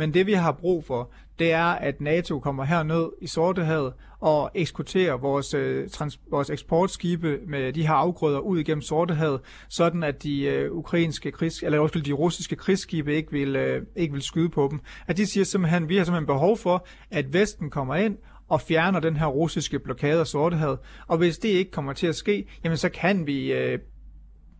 Men 0.00 0.14
det 0.14 0.26
vi 0.26 0.32
har 0.32 0.52
brug 0.52 0.84
for, 0.84 1.10
det 1.38 1.52
er, 1.52 1.64
at 1.64 2.00
NATO 2.00 2.38
kommer 2.38 2.64
herned 2.64 3.08
i 3.20 3.26
Sortehavet 3.26 3.92
og 4.20 4.50
eksporterer 4.54 5.16
vores, 5.16 5.54
øh, 5.54 5.88
trans- 5.88 6.20
vores 6.30 6.50
eksportskibe 6.50 7.38
med 7.46 7.72
de 7.72 7.86
her 7.86 7.94
afgrøder 7.94 8.38
ud 8.38 8.58
igennem 8.58 8.82
Sortehavet, 8.82 9.40
sådan 9.68 10.02
at 10.02 10.22
de 10.22 10.42
øh, 10.42 10.72
ukrainske 10.72 11.30
krigs, 11.32 11.62
eller 11.62 11.78
også 11.78 11.98
de 11.98 12.12
russiske 12.12 12.56
krigsskibe 12.56 13.16
ikke 13.16 13.32
vil, 13.32 13.56
øh, 13.56 13.82
ikke 13.96 14.12
vil 14.12 14.22
skyde 14.22 14.48
på 14.48 14.68
dem. 14.70 14.80
At 15.06 15.16
de 15.16 15.26
siger 15.26 15.44
simpelthen, 15.44 15.82
at 15.82 15.88
vi 15.88 15.96
har 15.96 16.04
simpelthen 16.04 16.26
behov 16.26 16.56
for, 16.56 16.86
at 17.10 17.32
Vesten 17.32 17.70
kommer 17.70 17.94
ind 17.94 18.16
og 18.48 18.60
fjerner 18.60 19.00
den 19.00 19.16
her 19.16 19.26
russiske 19.26 19.78
blokade 19.78 20.20
af 20.20 20.26
Sortehavet. 20.26 20.78
Og 21.06 21.18
hvis 21.18 21.38
det 21.38 21.48
ikke 21.48 21.70
kommer 21.70 21.92
til 21.92 22.06
at 22.06 22.16
ske, 22.16 22.46
jamen 22.64 22.78
så 22.78 22.88
kan 22.88 23.26
vi, 23.26 23.52
øh, 23.52 23.78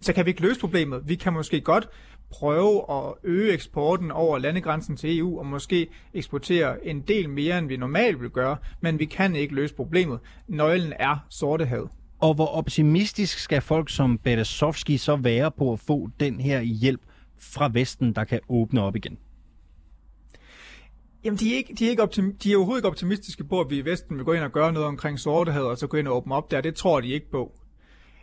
så 0.00 0.12
kan 0.12 0.24
vi 0.24 0.30
ikke 0.30 0.42
løse 0.42 0.60
problemet. 0.60 1.02
Vi 1.06 1.14
kan 1.14 1.32
måske 1.32 1.60
godt 1.60 1.88
prøve 2.30 2.84
at 2.90 3.14
øge 3.24 3.52
eksporten 3.52 4.10
over 4.10 4.38
landegrænsen 4.38 4.96
til 4.96 5.18
EU 5.18 5.38
og 5.38 5.46
måske 5.46 5.88
eksportere 6.14 6.86
en 6.86 7.00
del 7.00 7.28
mere, 7.28 7.58
end 7.58 7.68
vi 7.68 7.76
normalt 7.76 8.20
vil 8.20 8.30
gøre, 8.30 8.56
men 8.80 8.98
vi 8.98 9.04
kan 9.04 9.36
ikke 9.36 9.54
løse 9.54 9.74
problemet. 9.74 10.18
Nøglen 10.48 10.92
er 10.98 11.26
Sortehavet. 11.28 11.88
Og 12.20 12.34
hvor 12.34 12.46
optimistisk 12.46 13.38
skal 13.38 13.60
folk 13.60 13.90
som 13.90 14.18
Beresovski 14.18 14.96
så 14.96 15.16
være 15.16 15.50
på 15.50 15.72
at 15.72 15.80
få 15.80 16.08
den 16.20 16.40
her 16.40 16.60
hjælp 16.60 17.00
fra 17.38 17.70
Vesten, 17.72 18.12
der 18.12 18.24
kan 18.24 18.40
åbne 18.48 18.82
op 18.82 18.96
igen? 18.96 19.18
Jamen, 21.24 21.38
de 21.38 21.52
er, 21.52 21.56
ikke, 21.56 21.74
de, 21.74 21.86
er 21.86 21.90
ikke 21.90 22.02
optim, 22.02 22.36
de 22.36 22.52
er 22.52 22.56
overhovedet 22.56 22.80
ikke 22.80 22.88
optimistiske 22.88 23.44
på, 23.44 23.60
at 23.60 23.70
vi 23.70 23.78
i 23.78 23.84
Vesten 23.84 24.16
vil 24.16 24.24
gå 24.24 24.32
ind 24.32 24.44
og 24.44 24.52
gøre 24.52 24.72
noget 24.72 24.88
omkring 24.88 25.18
sortehed, 25.18 25.62
og 25.62 25.78
så 25.78 25.86
gå 25.86 25.96
ind 25.96 26.08
og 26.08 26.16
åbne 26.16 26.34
op 26.34 26.50
der. 26.50 26.60
Det 26.60 26.74
tror 26.74 27.00
de 27.00 27.08
ikke 27.08 27.30
på. 27.30 27.59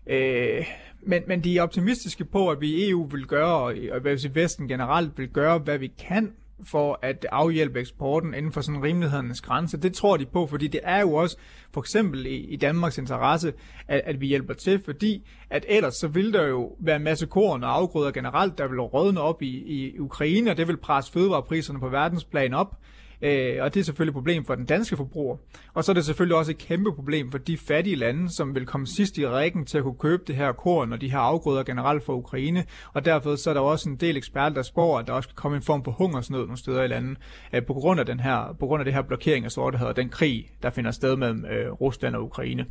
Øh, 0.09 0.65
men, 1.01 1.23
men 1.27 1.43
de 1.43 1.57
er 1.57 1.61
optimistiske 1.61 2.25
på, 2.25 2.49
at 2.49 2.61
vi 2.61 2.67
i 2.67 2.89
EU 2.89 3.07
vil 3.07 3.25
gøre, 3.25 3.55
og, 3.55 3.75
og 3.91 3.99
hvad 3.99 4.29
Vesten 4.29 4.67
generelt 4.67 5.17
vil 5.17 5.27
gøre, 5.27 5.57
hvad 5.57 5.77
vi 5.77 5.87
kan 6.07 6.33
for 6.63 6.99
at 7.01 7.25
afhjælpe 7.31 7.79
eksporten 7.79 8.33
inden 8.33 8.51
for 8.51 8.61
sådan 8.61 8.83
rimelighedens 8.83 9.41
grænse. 9.41 9.77
Det 9.77 9.93
tror 9.93 10.17
de 10.17 10.25
på, 10.25 10.47
fordi 10.47 10.67
det 10.67 10.79
er 10.83 11.01
jo 11.01 11.13
også 11.13 11.37
for 11.73 11.81
eksempel 11.81 12.25
i, 12.25 12.35
i 12.35 12.55
Danmarks 12.55 12.97
interesse, 12.97 13.53
at, 13.87 14.01
at 14.05 14.21
vi 14.21 14.27
hjælper 14.27 14.53
til, 14.53 14.81
fordi 14.85 15.27
at 15.49 15.65
ellers 15.67 15.95
så 15.95 16.07
vil 16.07 16.33
der 16.33 16.47
jo 16.47 16.75
være 16.79 16.95
en 16.95 17.03
masse 17.03 17.25
korn 17.25 17.63
og 17.63 17.75
afgrøder 17.75 18.11
generelt, 18.11 18.57
der 18.57 18.67
vil 18.67 18.81
rådne 18.81 19.21
op 19.21 19.41
i, 19.41 19.47
i 19.47 19.99
Ukraine, 19.99 20.51
og 20.51 20.57
det 20.57 20.67
vil 20.67 20.77
presse 20.77 21.11
fødevarepriserne 21.11 21.79
på 21.79 21.89
verdensplan 21.89 22.53
op. 22.53 22.75
Øh, 23.21 23.55
og 23.61 23.73
det 23.73 23.79
er 23.79 23.83
selvfølgelig 23.83 24.11
et 24.11 24.15
problem 24.15 24.45
for 24.45 24.55
den 24.55 24.65
danske 24.65 24.97
forbruger. 24.97 25.37
Og 25.73 25.83
så 25.83 25.91
er 25.91 25.93
det 25.93 26.05
selvfølgelig 26.05 26.37
også 26.37 26.51
et 26.51 26.57
kæmpe 26.57 26.93
problem 26.93 27.31
for 27.31 27.37
de 27.37 27.57
fattige 27.57 27.95
lande, 27.95 28.29
som 28.29 28.55
vil 28.55 28.65
komme 28.65 28.87
sidst 28.87 29.17
i 29.17 29.27
rækken 29.27 29.65
til 29.65 29.77
at 29.77 29.83
kunne 29.83 29.97
købe 29.99 30.23
det 30.27 30.35
her 30.35 30.51
korn 30.51 30.93
og 30.93 31.01
de 31.01 31.11
her 31.11 31.19
afgrøder 31.19 31.63
generelt 31.63 32.03
for 32.03 32.13
Ukraine. 32.13 32.65
Og 32.93 33.05
derfor 33.05 33.35
så 33.35 33.49
er 33.49 33.53
der 33.53 33.61
også 33.61 33.89
en 33.89 33.95
del 33.95 34.17
eksperter, 34.17 34.55
der 34.55 34.61
spår, 34.61 34.99
at 34.99 35.07
der 35.07 35.13
også 35.13 35.29
kan 35.29 35.35
komme 35.35 35.57
en 35.57 35.63
form 35.63 35.83
for 35.83 35.91
hungersnød 35.91 36.39
nogle 36.39 36.57
steder 36.57 36.83
i 36.83 36.87
landet, 36.87 37.17
øh, 37.53 37.65
på 37.65 37.73
grund 37.73 37.99
af 37.99 38.05
den 38.05 38.19
her, 38.19 38.55
på 38.59 38.65
grund 38.65 38.81
af 38.81 38.85
det 38.85 38.93
her 38.93 39.01
blokering 39.01 39.45
af 39.45 39.51
sortehed 39.51 39.87
og 39.87 39.95
den 39.95 40.09
krig, 40.09 40.51
der 40.63 40.69
finder 40.69 40.91
sted 40.91 41.15
mellem 41.15 41.45
øh, 41.45 41.71
Rusland 41.71 42.15
og 42.15 42.23
Ukraine. 42.23 42.65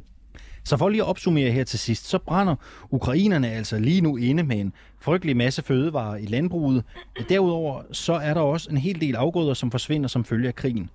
Så 0.66 0.76
for 0.76 0.88
lige 0.88 1.02
at 1.02 1.08
opsummere 1.08 1.50
her 1.50 1.64
til 1.64 1.78
sidst, 1.78 2.08
så 2.08 2.18
brænder 2.18 2.56
ukrainerne 2.90 3.50
altså 3.50 3.78
lige 3.78 4.00
nu 4.00 4.16
inde 4.16 4.42
med 4.42 4.60
en 4.60 4.72
frygtelig 4.98 5.36
masse 5.36 5.62
fødevarer 5.62 6.16
i 6.16 6.26
landbruget. 6.26 6.84
Derudover 7.28 7.82
så 7.92 8.12
er 8.12 8.34
der 8.34 8.40
også 8.40 8.70
en 8.70 8.76
hel 8.76 9.00
del 9.00 9.16
afgrøder, 9.16 9.54
som 9.54 9.70
forsvinder 9.70 10.08
som 10.08 10.24
følge 10.24 10.48
af 10.48 10.54
krigen. 10.54 10.90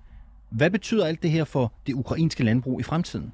Hvad 0.50 0.70
betyder 0.70 1.06
alt 1.06 1.22
det 1.22 1.30
her 1.30 1.44
for 1.44 1.72
det 1.86 1.92
ukrainske 1.92 2.44
landbrug 2.44 2.80
i 2.80 2.82
fremtiden? 2.82 3.32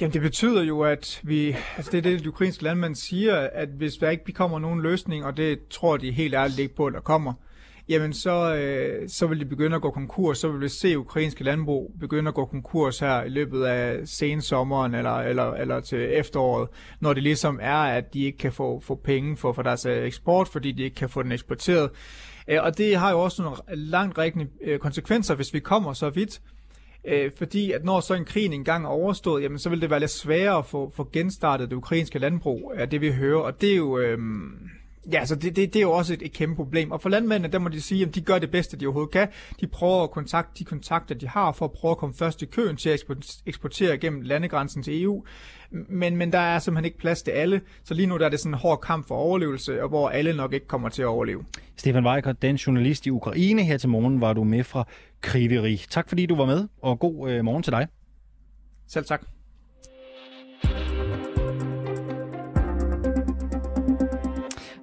Jamen 0.00 0.12
det 0.12 0.20
betyder 0.22 0.62
jo, 0.62 0.80
at 0.80 1.20
vi, 1.22 1.56
altså 1.76 1.90
det 1.92 1.98
er 1.98 2.02
det, 2.02 2.24
de 2.24 2.28
ukrainske 2.28 2.62
landmænd 2.62 2.94
siger, 2.94 3.48
at 3.52 3.68
hvis 3.68 3.94
der 3.94 4.10
ikke 4.10 4.32
kommer 4.32 4.58
nogen 4.58 4.82
løsning, 4.82 5.24
og 5.24 5.36
det 5.36 5.68
tror 5.70 5.96
de 5.96 6.12
helt 6.12 6.34
ærligt 6.34 6.58
ikke 6.58 6.74
på, 6.74 6.86
at 6.86 6.92
der 6.92 7.00
kommer, 7.00 7.32
jamen 7.88 8.12
så, 8.12 8.56
øh, 8.56 9.08
så 9.08 9.26
vil 9.26 9.40
de 9.40 9.44
begynde 9.44 9.76
at 9.76 9.82
gå 9.82 9.90
konkurs. 9.90 10.38
Så 10.38 10.48
vil 10.48 10.60
vi 10.60 10.68
se 10.68 10.98
ukrainske 10.98 11.44
landbrug 11.44 11.94
begynde 12.00 12.28
at 12.28 12.34
gå 12.34 12.44
konkurs 12.44 12.98
her 12.98 13.22
i 13.22 13.28
løbet 13.28 13.64
af 13.64 14.08
sensommeren 14.08 14.94
eller, 14.94 15.16
eller, 15.16 15.52
eller 15.52 15.80
til 15.80 16.18
efteråret, 16.18 16.68
når 17.00 17.12
det 17.12 17.22
ligesom 17.22 17.58
er, 17.62 17.82
at 17.82 18.14
de 18.14 18.24
ikke 18.24 18.38
kan 18.38 18.52
få, 18.52 18.80
få 18.80 18.94
penge 18.94 19.36
for, 19.36 19.52
for 19.52 19.62
deres 19.62 19.86
øh, 19.86 20.04
eksport, 20.04 20.48
fordi 20.48 20.72
de 20.72 20.82
ikke 20.82 20.96
kan 20.96 21.08
få 21.08 21.22
den 21.22 21.32
eksporteret. 21.32 21.90
Øh, 22.48 22.58
og 22.62 22.78
det 22.78 22.96
har 22.96 23.10
jo 23.10 23.20
også 23.20 23.42
nogle 23.42 23.56
langt 23.68 24.18
rækkende 24.18 24.46
øh, 24.62 24.78
konsekvenser, 24.78 25.34
hvis 25.34 25.54
vi 25.54 25.60
kommer 25.60 25.92
så 25.92 26.10
vidt. 26.10 26.40
Øh, 27.04 27.30
fordi 27.38 27.72
at 27.72 27.84
når 27.84 28.00
så 28.00 28.14
en 28.14 28.24
krig 28.24 28.44
engang 28.44 28.84
er 28.84 28.88
overstået, 28.88 29.42
jamen 29.42 29.58
så 29.58 29.70
vil 29.70 29.80
det 29.80 29.90
være 29.90 30.00
lidt 30.00 30.10
sværere 30.10 30.58
at 30.58 30.66
få, 30.66 30.92
få 30.96 31.08
genstartet 31.12 31.70
det 31.70 31.76
ukrainske 31.76 32.18
landbrug, 32.18 32.72
er 32.76 32.86
det 32.86 33.00
vi 33.00 33.12
hører. 33.12 33.40
Og 33.40 33.60
det 33.60 33.72
er 33.72 33.76
jo... 33.76 33.98
Øh, 33.98 34.18
Ja, 35.12 35.18
altså 35.18 35.34
det, 35.34 35.56
det, 35.56 35.72
det 35.72 35.76
er 35.76 35.82
jo 35.82 35.92
også 35.92 36.14
et, 36.14 36.22
et 36.22 36.32
kæmpe 36.32 36.56
problem. 36.56 36.90
Og 36.90 37.00
for 37.00 37.08
landmændene, 37.08 37.52
der 37.52 37.58
må 37.58 37.68
de 37.68 37.80
sige, 37.80 38.06
at 38.06 38.14
de 38.14 38.20
gør 38.20 38.38
det 38.38 38.50
bedste, 38.50 38.76
de 38.76 38.86
overhovedet 38.86 39.12
kan. 39.12 39.28
De 39.60 39.66
prøver 39.66 40.02
at 40.02 40.10
kontakte 40.10 40.58
de 40.58 40.64
kontakter, 40.64 41.14
de 41.14 41.28
har, 41.28 41.52
for 41.52 41.64
at 41.64 41.72
prøve 41.72 41.90
at 41.90 41.98
komme 41.98 42.14
først 42.14 42.42
i 42.42 42.46
køen 42.46 42.76
til 42.76 42.90
at 42.90 43.04
eksportere 43.46 43.98
gennem 43.98 44.20
landegrænsen 44.20 44.82
til 44.82 45.02
EU. 45.02 45.24
Men, 45.70 46.16
men 46.16 46.32
der 46.32 46.38
er 46.38 46.58
simpelthen 46.58 46.84
ikke 46.84 46.98
plads 46.98 47.22
til 47.22 47.30
alle. 47.30 47.60
Så 47.84 47.94
lige 47.94 48.06
nu 48.06 48.18
der 48.18 48.24
er 48.24 48.30
det 48.30 48.40
sådan 48.40 48.54
en 48.54 48.58
hård 48.58 48.80
kamp 48.80 49.08
for 49.08 49.14
overlevelse, 49.14 49.82
og 49.82 49.88
hvor 49.88 50.08
alle 50.08 50.36
nok 50.36 50.52
ikke 50.52 50.66
kommer 50.66 50.88
til 50.88 51.02
at 51.02 51.08
overleve. 51.08 51.44
Stefan 51.76 52.06
Weikert, 52.06 52.42
den 52.42 52.56
journalist 52.56 53.06
i 53.06 53.10
Ukraine 53.10 53.62
her 53.62 53.78
til 53.78 53.88
morgen, 53.88 54.20
var 54.20 54.32
du 54.32 54.44
med 54.44 54.64
fra 54.64 54.86
Kriveri. 55.20 55.76
Tak 55.90 56.08
fordi 56.08 56.26
du 56.26 56.36
var 56.36 56.46
med, 56.46 56.68
og 56.82 56.98
god 56.98 57.30
øh, 57.30 57.44
morgen 57.44 57.62
til 57.62 57.72
dig. 57.72 57.86
Selv 58.88 59.04
tak. 59.04 59.22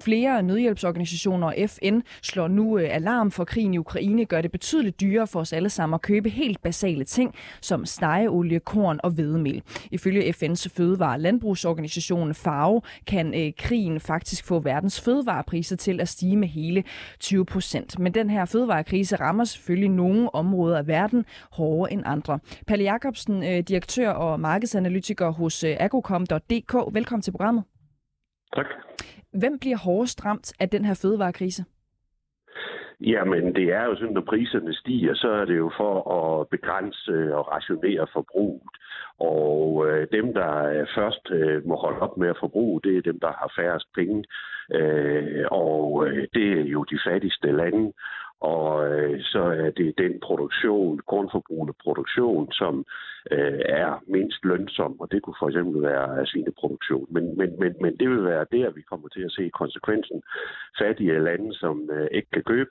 Flere 0.02 0.42
nødhjælpsorganisationer 0.42 1.46
og 1.46 1.54
FN 1.66 2.00
slår 2.22 2.48
nu 2.48 2.78
øh, 2.78 2.94
alarm 2.94 3.30
for 3.30 3.44
krigen 3.44 3.74
i 3.74 3.78
Ukraine, 3.78 4.24
gør 4.24 4.40
det 4.40 4.52
betydeligt 4.52 5.00
dyrere 5.00 5.26
for 5.26 5.40
os 5.40 5.52
alle 5.52 5.70
sammen 5.70 5.94
at 5.94 6.02
købe 6.02 6.28
helt 6.28 6.62
basale 6.62 7.04
ting 7.04 7.34
som 7.60 7.86
stegeolie, 7.86 8.60
korn 8.60 9.00
og 9.02 9.10
hvedemel. 9.10 9.62
Ifølge 9.90 10.22
FN's 10.30 10.68
fødevare- 10.68 11.14
og 11.14 11.20
landbrugsorganisation 11.20 12.34
FAO 12.34 12.82
kan 13.06 13.34
øh, 13.34 13.52
krigen 13.58 14.00
faktisk 14.00 14.44
få 14.44 14.58
verdens 14.58 15.00
fødevarepriser 15.00 15.76
til 15.76 16.00
at 16.00 16.08
stige 16.08 16.36
med 16.36 16.48
hele 16.48 16.84
20 17.20 17.44
procent. 17.44 17.98
Men 17.98 18.14
den 18.14 18.30
her 18.30 18.44
fødevarekrise 18.44 19.16
rammer 19.16 19.44
selvfølgelig 19.44 19.90
nogle 19.90 20.34
områder 20.34 20.78
af 20.78 20.86
verden 20.86 21.24
hårdere 21.52 21.92
end 21.92 22.02
andre. 22.06 22.38
Palle 22.66 22.84
Jacobsen, 22.84 23.42
øh, 23.42 23.58
direktør 23.58 24.10
og 24.10 24.40
markedsanalytiker 24.40 25.30
hos 25.30 25.64
agrocom.dk. 25.64 26.94
Velkommen 26.94 27.22
til 27.22 27.30
programmet. 27.30 27.64
Tak. 28.56 28.66
Hvem 29.32 29.58
bliver 29.58 29.76
hårdest 29.76 30.24
ramt 30.24 30.52
af 30.60 30.68
den 30.68 30.84
her 30.84 30.94
fødevarekrise? 31.02 31.64
Jamen, 33.00 33.54
det 33.54 33.72
er 33.72 33.84
jo 33.84 33.94
sådan, 33.96 34.14
når 34.14 34.20
priserne 34.28 34.74
stiger, 34.74 35.14
så 35.14 35.28
er 35.28 35.44
det 35.44 35.58
jo 35.58 35.70
for 35.76 35.94
at 36.16 36.48
begrænse 36.48 37.36
og 37.36 37.52
rationere 37.52 38.06
forbruget. 38.12 38.62
Og 39.18 39.86
øh, 39.88 40.06
dem, 40.12 40.34
der 40.34 40.86
først 40.94 41.30
øh, 41.30 41.66
må 41.66 41.76
holde 41.76 42.00
op 42.00 42.16
med 42.16 42.28
at 42.28 42.40
forbruge, 42.40 42.80
det 42.84 42.96
er 42.96 43.02
dem, 43.02 43.20
der 43.20 43.32
har 43.40 43.52
færrest 43.58 43.86
penge. 43.94 44.24
Øh, 44.74 45.44
og 45.50 46.06
øh, 46.06 46.26
det 46.34 46.46
er 46.60 46.64
jo 46.64 46.84
de 46.84 46.98
fattigste 47.06 47.52
lande 47.52 47.92
og 48.40 48.90
øh, 48.90 49.20
så 49.22 49.42
er 49.42 49.70
det 49.70 49.98
den 49.98 50.20
produktion, 50.20 51.00
grundforbrugende 51.06 51.74
produktion, 51.84 52.52
som 52.52 52.84
øh, 53.30 53.60
er 53.68 54.02
mindst 54.06 54.44
lønsom, 54.44 55.00
og 55.00 55.12
det 55.12 55.22
kunne 55.22 55.34
for 55.38 55.48
eksempel 55.48 55.82
være 55.82 56.26
svineproduktion. 56.26 57.06
Men, 57.10 57.38
men, 57.38 57.60
men, 57.60 57.74
men 57.80 57.96
det 57.96 58.10
vil 58.10 58.24
være 58.24 58.46
der, 58.52 58.70
vi 58.70 58.82
kommer 58.82 59.08
til 59.08 59.22
at 59.22 59.32
se 59.32 59.50
konsekvensen. 59.54 60.22
Fattige 60.78 61.20
lande, 61.20 61.54
som 61.54 61.90
øh, 61.92 62.08
ikke 62.12 62.30
kan 62.32 62.42
købe, 62.42 62.70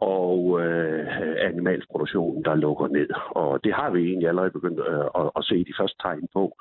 og 0.00 0.60
øh, 0.60 1.06
animalsproduktionen, 1.40 2.44
der 2.44 2.54
lukker 2.54 2.88
ned. 2.88 3.08
Og 3.30 3.64
det 3.64 3.72
har 3.74 3.90
vi 3.90 4.00
egentlig 4.08 4.28
allerede 4.28 4.50
begyndt 4.50 4.80
øh, 4.88 5.06
at, 5.20 5.30
at 5.36 5.44
se 5.44 5.64
de 5.64 5.74
første 5.78 5.98
tegn 6.02 6.28
på. 6.32 6.56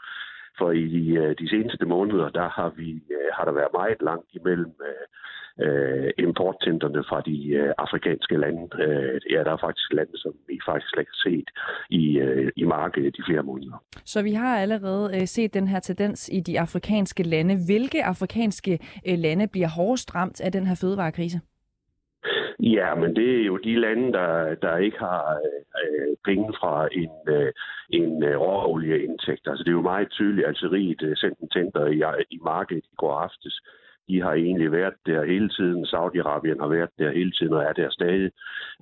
For 0.57 0.71
i 0.71 0.87
de, 0.87 1.15
øh, 1.15 1.35
de 1.39 1.49
seneste 1.49 1.85
måneder, 1.85 2.29
der 2.29 2.49
har, 2.49 2.69
vi, 2.69 2.91
øh, 2.91 3.29
har 3.33 3.45
der 3.45 3.51
været 3.51 3.73
meget 3.73 4.01
langt 4.01 4.29
imellem 4.33 4.73
øh, 4.81 5.05
øh, 5.65 6.09
importcentrene 6.17 7.03
fra 7.09 7.21
de 7.21 7.37
øh, 7.49 7.73
afrikanske 7.77 8.37
lande. 8.37 8.63
Øh, 8.85 9.21
ja, 9.31 9.43
der 9.43 9.51
er 9.51 9.57
faktisk 9.67 9.93
lande, 9.93 10.11
som 10.15 10.33
vi 10.47 10.59
faktisk 10.65 10.89
slet 10.89 11.01
ikke 11.01 11.11
har 11.15 11.29
set 11.29 11.49
i, 11.89 12.17
øh, 12.19 12.51
i 12.55 12.63
markedet 12.63 13.15
i 13.19 13.21
flere 13.27 13.43
måneder. 13.43 13.83
Så 14.05 14.23
vi 14.23 14.33
har 14.33 14.57
allerede 14.57 15.11
øh, 15.15 15.27
set 15.27 15.53
den 15.53 15.67
her 15.67 15.79
tendens 15.79 16.29
i 16.33 16.39
de 16.39 16.59
afrikanske 16.59 17.23
lande. 17.23 17.55
Hvilke 17.65 18.03
afrikanske 18.03 18.79
øh, 19.07 19.17
lande 19.17 19.47
bliver 19.47 19.69
hårdest 19.77 20.15
ramt 20.15 20.41
af 20.41 20.51
den 20.51 20.67
her 20.67 20.75
fødevarekrise? 20.81 21.41
Ja, 22.59 22.95
men 22.95 23.15
det 23.15 23.41
er 23.41 23.45
jo 23.45 23.57
de 23.57 23.75
lande, 23.75 24.13
der, 24.13 24.55
der 24.55 24.77
ikke 24.77 24.99
har 24.99 25.39
øh, 25.83 26.15
penge 26.25 26.53
fra 26.59 26.87
en, 26.91 27.11
øh, 27.27 27.51
en 27.89 28.23
øh, 28.23 28.37
råolieindtægt. 28.37 29.47
Altså 29.47 29.63
det 29.63 29.69
er 29.69 29.79
jo 29.81 29.91
meget 29.93 30.09
tydeligt, 30.11 30.47
at 30.47 30.49
Algeriet 30.49 31.01
øh, 31.03 31.17
sendte 31.17 31.43
en 31.43 31.49
tænder 31.49 31.85
i, 31.87 31.99
i 32.29 32.39
markedet 32.43 32.85
i 32.85 32.95
går 32.97 33.13
aftes 33.13 33.61
de 34.07 34.21
har 34.21 34.33
egentlig 34.33 34.71
været 34.71 34.93
der 35.05 35.25
hele 35.25 35.49
tiden. 35.49 35.85
Saudi-Arabien 35.85 36.59
har 36.63 36.67
været 36.67 36.89
der 36.99 37.11
hele 37.11 37.31
tiden 37.31 37.53
og 37.53 37.63
er 37.63 37.73
der 37.73 37.89
stadig. 37.89 38.31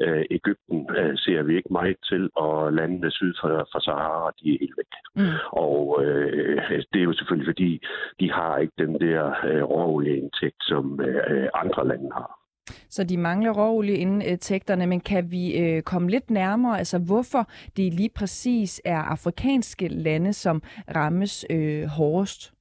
Øh, 0.02 0.26
Ægypten 0.32 0.88
øh, 0.98 1.18
ser 1.18 1.42
vi 1.44 1.56
ikke 1.56 1.74
meget 1.74 1.98
til, 2.10 2.30
og 2.36 2.74
landene 2.74 3.12
syd 3.12 3.34
for, 3.42 3.68
for 3.72 3.80
Sahara, 3.80 4.32
de 4.40 4.54
er 4.54 4.58
helt 4.60 4.78
væk. 4.78 4.92
Mm. 5.16 5.36
Og 5.52 6.04
øh, 6.06 6.84
det 6.94 7.00
er 7.00 7.08
jo 7.10 7.14
selvfølgelig, 7.14 7.48
fordi 7.48 7.82
de 8.20 8.32
har 8.32 8.58
ikke 8.58 8.74
den 8.78 8.94
der 9.00 9.22
øh, 9.50 9.64
råolieindtægt, 9.64 10.62
som 10.62 11.02
øh, 11.02 11.48
andre 11.54 11.88
lande 11.88 12.10
har. 12.14 12.46
Så 12.90 13.04
de 13.04 13.18
mangler 13.18 13.52
råolieindtægterne, 13.52 14.88
men 14.88 15.00
kan 15.00 15.32
vi 15.32 15.58
øh, 15.58 15.82
komme 15.82 16.10
lidt 16.10 16.30
nærmere, 16.30 16.78
altså 16.78 17.00
hvorfor 17.00 17.50
det 17.78 17.94
lige 17.94 18.10
præcis 18.16 18.82
er 18.86 18.98
afrikanske 18.98 19.88
lande, 19.88 20.34
som 20.34 20.62
rammes 20.96 21.46
øh, 21.50 21.86
hårdest? 21.86 22.55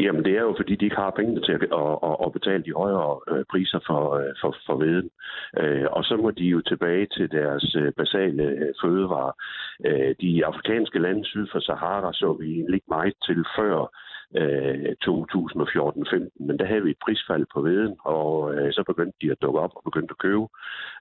Jamen, 0.00 0.24
det 0.24 0.36
er 0.36 0.40
jo, 0.40 0.54
fordi 0.56 0.74
de 0.76 0.84
ikke 0.84 0.96
har 0.96 1.10
penge 1.10 1.40
til 1.40 1.52
at, 1.52 1.62
at, 1.62 1.94
at, 2.08 2.16
at 2.24 2.32
betale 2.32 2.62
de 2.64 2.72
højere 2.72 3.20
øh, 3.30 3.44
priser 3.50 3.80
for, 3.86 4.14
øh, 4.18 4.32
for, 4.40 4.56
for 4.66 4.76
veden. 4.76 5.10
Øh, 5.60 5.86
og 5.90 6.04
så 6.04 6.16
må 6.16 6.30
de 6.30 6.44
jo 6.44 6.60
tilbage 6.60 7.06
til 7.06 7.30
deres 7.30 7.76
basale 7.96 8.72
fødevarer. 8.82 9.32
De 10.20 10.46
afrikanske 10.46 10.98
lande 10.98 11.24
syd 11.24 11.46
for 11.52 11.60
Sahara 11.60 12.12
så 12.12 12.32
vi 12.40 12.48
ikke 12.74 12.86
meget 12.88 13.14
til 13.26 13.44
før 13.58 13.86
Øh, 14.36 14.92
2014-15, 15.04 16.46
men 16.46 16.58
der 16.58 16.64
havde 16.64 16.82
vi 16.82 16.90
et 16.90 17.02
prisfald 17.04 17.46
på 17.54 17.60
veden, 17.60 17.96
og 18.04 18.54
øh, 18.54 18.72
så 18.72 18.82
begyndte 18.86 19.18
de 19.22 19.30
at 19.30 19.42
dukke 19.42 19.60
op 19.60 19.72
og 19.76 19.82
begyndte 19.84 20.12
at 20.12 20.18
købe, 20.18 20.46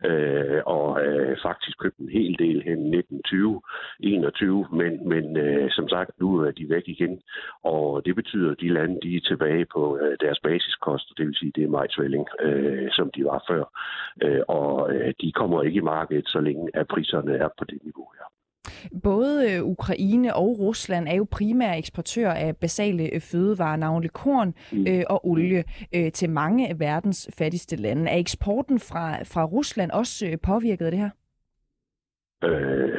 øh, 0.06 0.62
og 0.66 1.06
øh, 1.06 1.38
faktisk 1.42 1.80
købte 1.80 2.02
en 2.02 2.10
hel 2.10 2.40
del 2.40 2.64
hen 2.64 2.80
1920, 2.94 3.62
21, 4.00 4.66
men, 4.72 5.10
men 5.10 5.38
øh, 5.38 5.72
som 5.72 5.90
sagt, 5.90 6.12
nu 6.20 6.38
er 6.38 6.52
de 6.52 6.70
væk 6.70 6.84
igen, 6.88 7.22
og 7.64 8.06
det 8.06 8.16
betyder, 8.16 8.52
at 8.52 8.62
de 8.62 8.74
lande, 8.74 9.00
de 9.04 9.16
er 9.16 9.22
tilbage 9.22 9.66
på 9.66 10.00
øh, 10.02 10.18
deres 10.22 10.40
basiskost, 10.40 11.14
det 11.18 11.28
vil 11.28 11.36
sige, 11.36 11.52
det 11.56 11.64
er 11.64 11.76
majsvælling, 11.78 12.26
øh, 12.42 12.92
som 12.92 13.12
de 13.16 13.26
var 13.26 13.44
før, 13.50 13.64
øh, 14.24 14.42
og 14.48 14.94
øh, 14.94 15.14
de 15.22 15.32
kommer 15.32 15.64
ikke 15.64 15.78
i 15.78 15.90
markedet, 15.96 16.28
så 16.28 16.40
længe 16.40 16.70
at 16.74 16.88
priserne 16.88 17.34
er 17.34 17.50
på 17.60 17.66
det 17.66 17.80
niveau 17.84 18.08
her. 18.18 18.29
Både 19.04 19.54
øh, 19.54 19.64
Ukraine 19.64 20.36
og 20.36 20.60
Rusland 20.60 21.08
er 21.08 21.16
jo 21.16 21.28
primære 21.32 21.78
eksportører 21.78 22.34
af 22.34 22.58
basale 22.58 23.14
øh, 23.14 23.22
fødevarer, 23.22 23.76
navnlig 23.76 24.12
korn 24.12 24.54
mm. 24.72 24.88
øh, 24.88 25.04
og 25.10 25.28
olie, 25.28 25.64
øh, 25.96 26.12
til 26.12 26.30
mange 26.30 26.70
af 26.70 26.80
verdens 26.80 27.30
fattigste 27.38 27.76
lande. 27.76 28.12
Er 28.12 28.18
eksporten 28.18 28.80
fra, 28.80 29.24
fra 29.24 29.46
Rusland 29.46 29.92
også 29.92 30.28
øh, 30.28 30.38
påvirket 30.44 30.86
af 30.86 30.92
det 30.92 31.00
her? 31.00 31.10
Øh, 32.44 32.90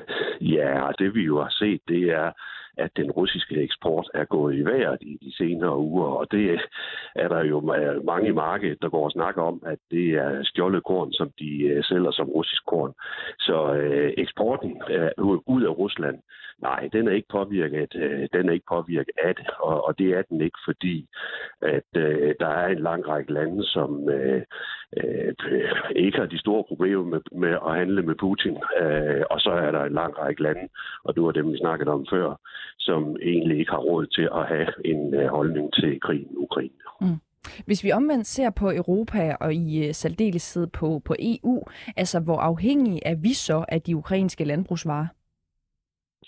ja, 0.56 0.90
det 0.98 1.14
vi 1.14 1.22
jo 1.22 1.42
har 1.42 1.50
set, 1.50 1.80
det 1.88 2.02
er, 2.02 2.32
at 2.76 2.90
den 2.96 3.10
russiske 3.10 3.62
eksport 3.62 4.10
er 4.14 4.24
gået 4.24 4.54
i 4.56 4.64
vejret 4.64 4.98
i 5.00 5.18
de 5.22 5.36
senere 5.36 5.78
uger, 5.78 6.06
og 6.06 6.26
det 6.30 6.60
er 7.14 7.28
der 7.28 7.44
jo 7.44 7.60
mange 8.04 8.28
i 8.28 8.32
markedet, 8.32 8.82
der 8.82 8.88
går 8.88 9.04
og 9.04 9.10
snakker 9.10 9.42
om, 9.42 9.62
at 9.66 9.78
det 9.90 10.08
er 10.10 10.42
stjålet 10.42 10.84
korn, 10.84 11.12
som 11.12 11.30
de 11.38 11.62
øh, 11.62 11.84
sælger 11.84 12.10
som 12.10 12.28
russisk 12.28 12.66
korn. 12.66 12.92
Så 13.38 13.74
øh, 13.74 14.12
eksporten 14.16 14.82
øh, 14.90 15.10
ud 15.46 15.62
af 15.64 15.78
Rusland, 15.78 16.18
nej, 16.62 16.88
den 16.92 17.08
er 17.08 17.12
ikke 17.12 17.28
påvirket, 17.28 17.94
øh, 17.94 18.28
den 18.32 18.48
er 18.48 18.52
ikke 18.52 18.72
påvirket 18.72 19.16
af 19.24 19.34
det, 19.34 19.46
og, 19.58 19.84
og 19.86 19.98
det 19.98 20.08
er 20.10 20.22
den 20.22 20.40
ikke, 20.40 20.58
fordi 20.64 21.06
at 21.62 21.90
øh, 21.96 22.34
der 22.40 22.46
er 22.48 22.68
en 22.68 22.78
lang 22.78 23.08
række 23.08 23.32
lande, 23.32 23.64
som 23.64 24.08
øh, 24.08 24.42
øh, 24.96 25.34
ikke 25.96 26.18
har 26.18 26.26
de 26.26 26.38
store 26.38 26.64
problemer 26.68 27.04
med, 27.04 27.20
med 27.32 27.58
at 27.66 27.74
handle 27.74 28.02
med 28.02 28.14
Putin, 28.14 28.56
øh, 28.82 29.22
og 29.30 29.40
så 29.40 29.50
er 29.50 29.70
der 29.70 29.84
en 29.84 29.92
lang 29.92 30.18
række 30.18 30.42
lande, 30.42 30.68
og 31.04 31.14
det 31.14 31.22
var 31.22 31.30
dem, 31.30 31.52
vi 31.52 31.58
snakkede 31.58 31.90
om 31.90 32.06
før, 32.10 32.34
som 32.78 33.16
egentlig 33.22 33.58
ikke 33.58 33.70
har 33.70 33.78
råd 33.78 34.06
til 34.06 34.28
at 34.34 34.48
have 34.48 34.68
en 34.84 35.14
øh, 35.14 35.26
holdning 35.26 35.72
til 35.72 36.00
krigen 36.00 36.28
i 36.30 36.36
Ukraine. 36.36 36.80
Mm. 37.00 37.16
Hvis 37.66 37.84
vi 37.84 37.92
omvendt 37.92 38.26
ser 38.26 38.50
på 38.50 38.72
Europa 38.72 39.36
og 39.40 39.54
i 39.54 39.86
øh, 39.86 39.94
særdeleshed 39.94 40.66
på, 40.66 41.02
på 41.04 41.14
EU, 41.18 41.62
altså 41.96 42.20
hvor 42.20 42.38
afhængige 42.38 43.06
er 43.06 43.14
vi 43.14 43.32
så 43.32 43.64
af 43.68 43.82
de 43.82 43.96
ukrainske 43.96 44.44
landbrugsvarer? 44.44 45.06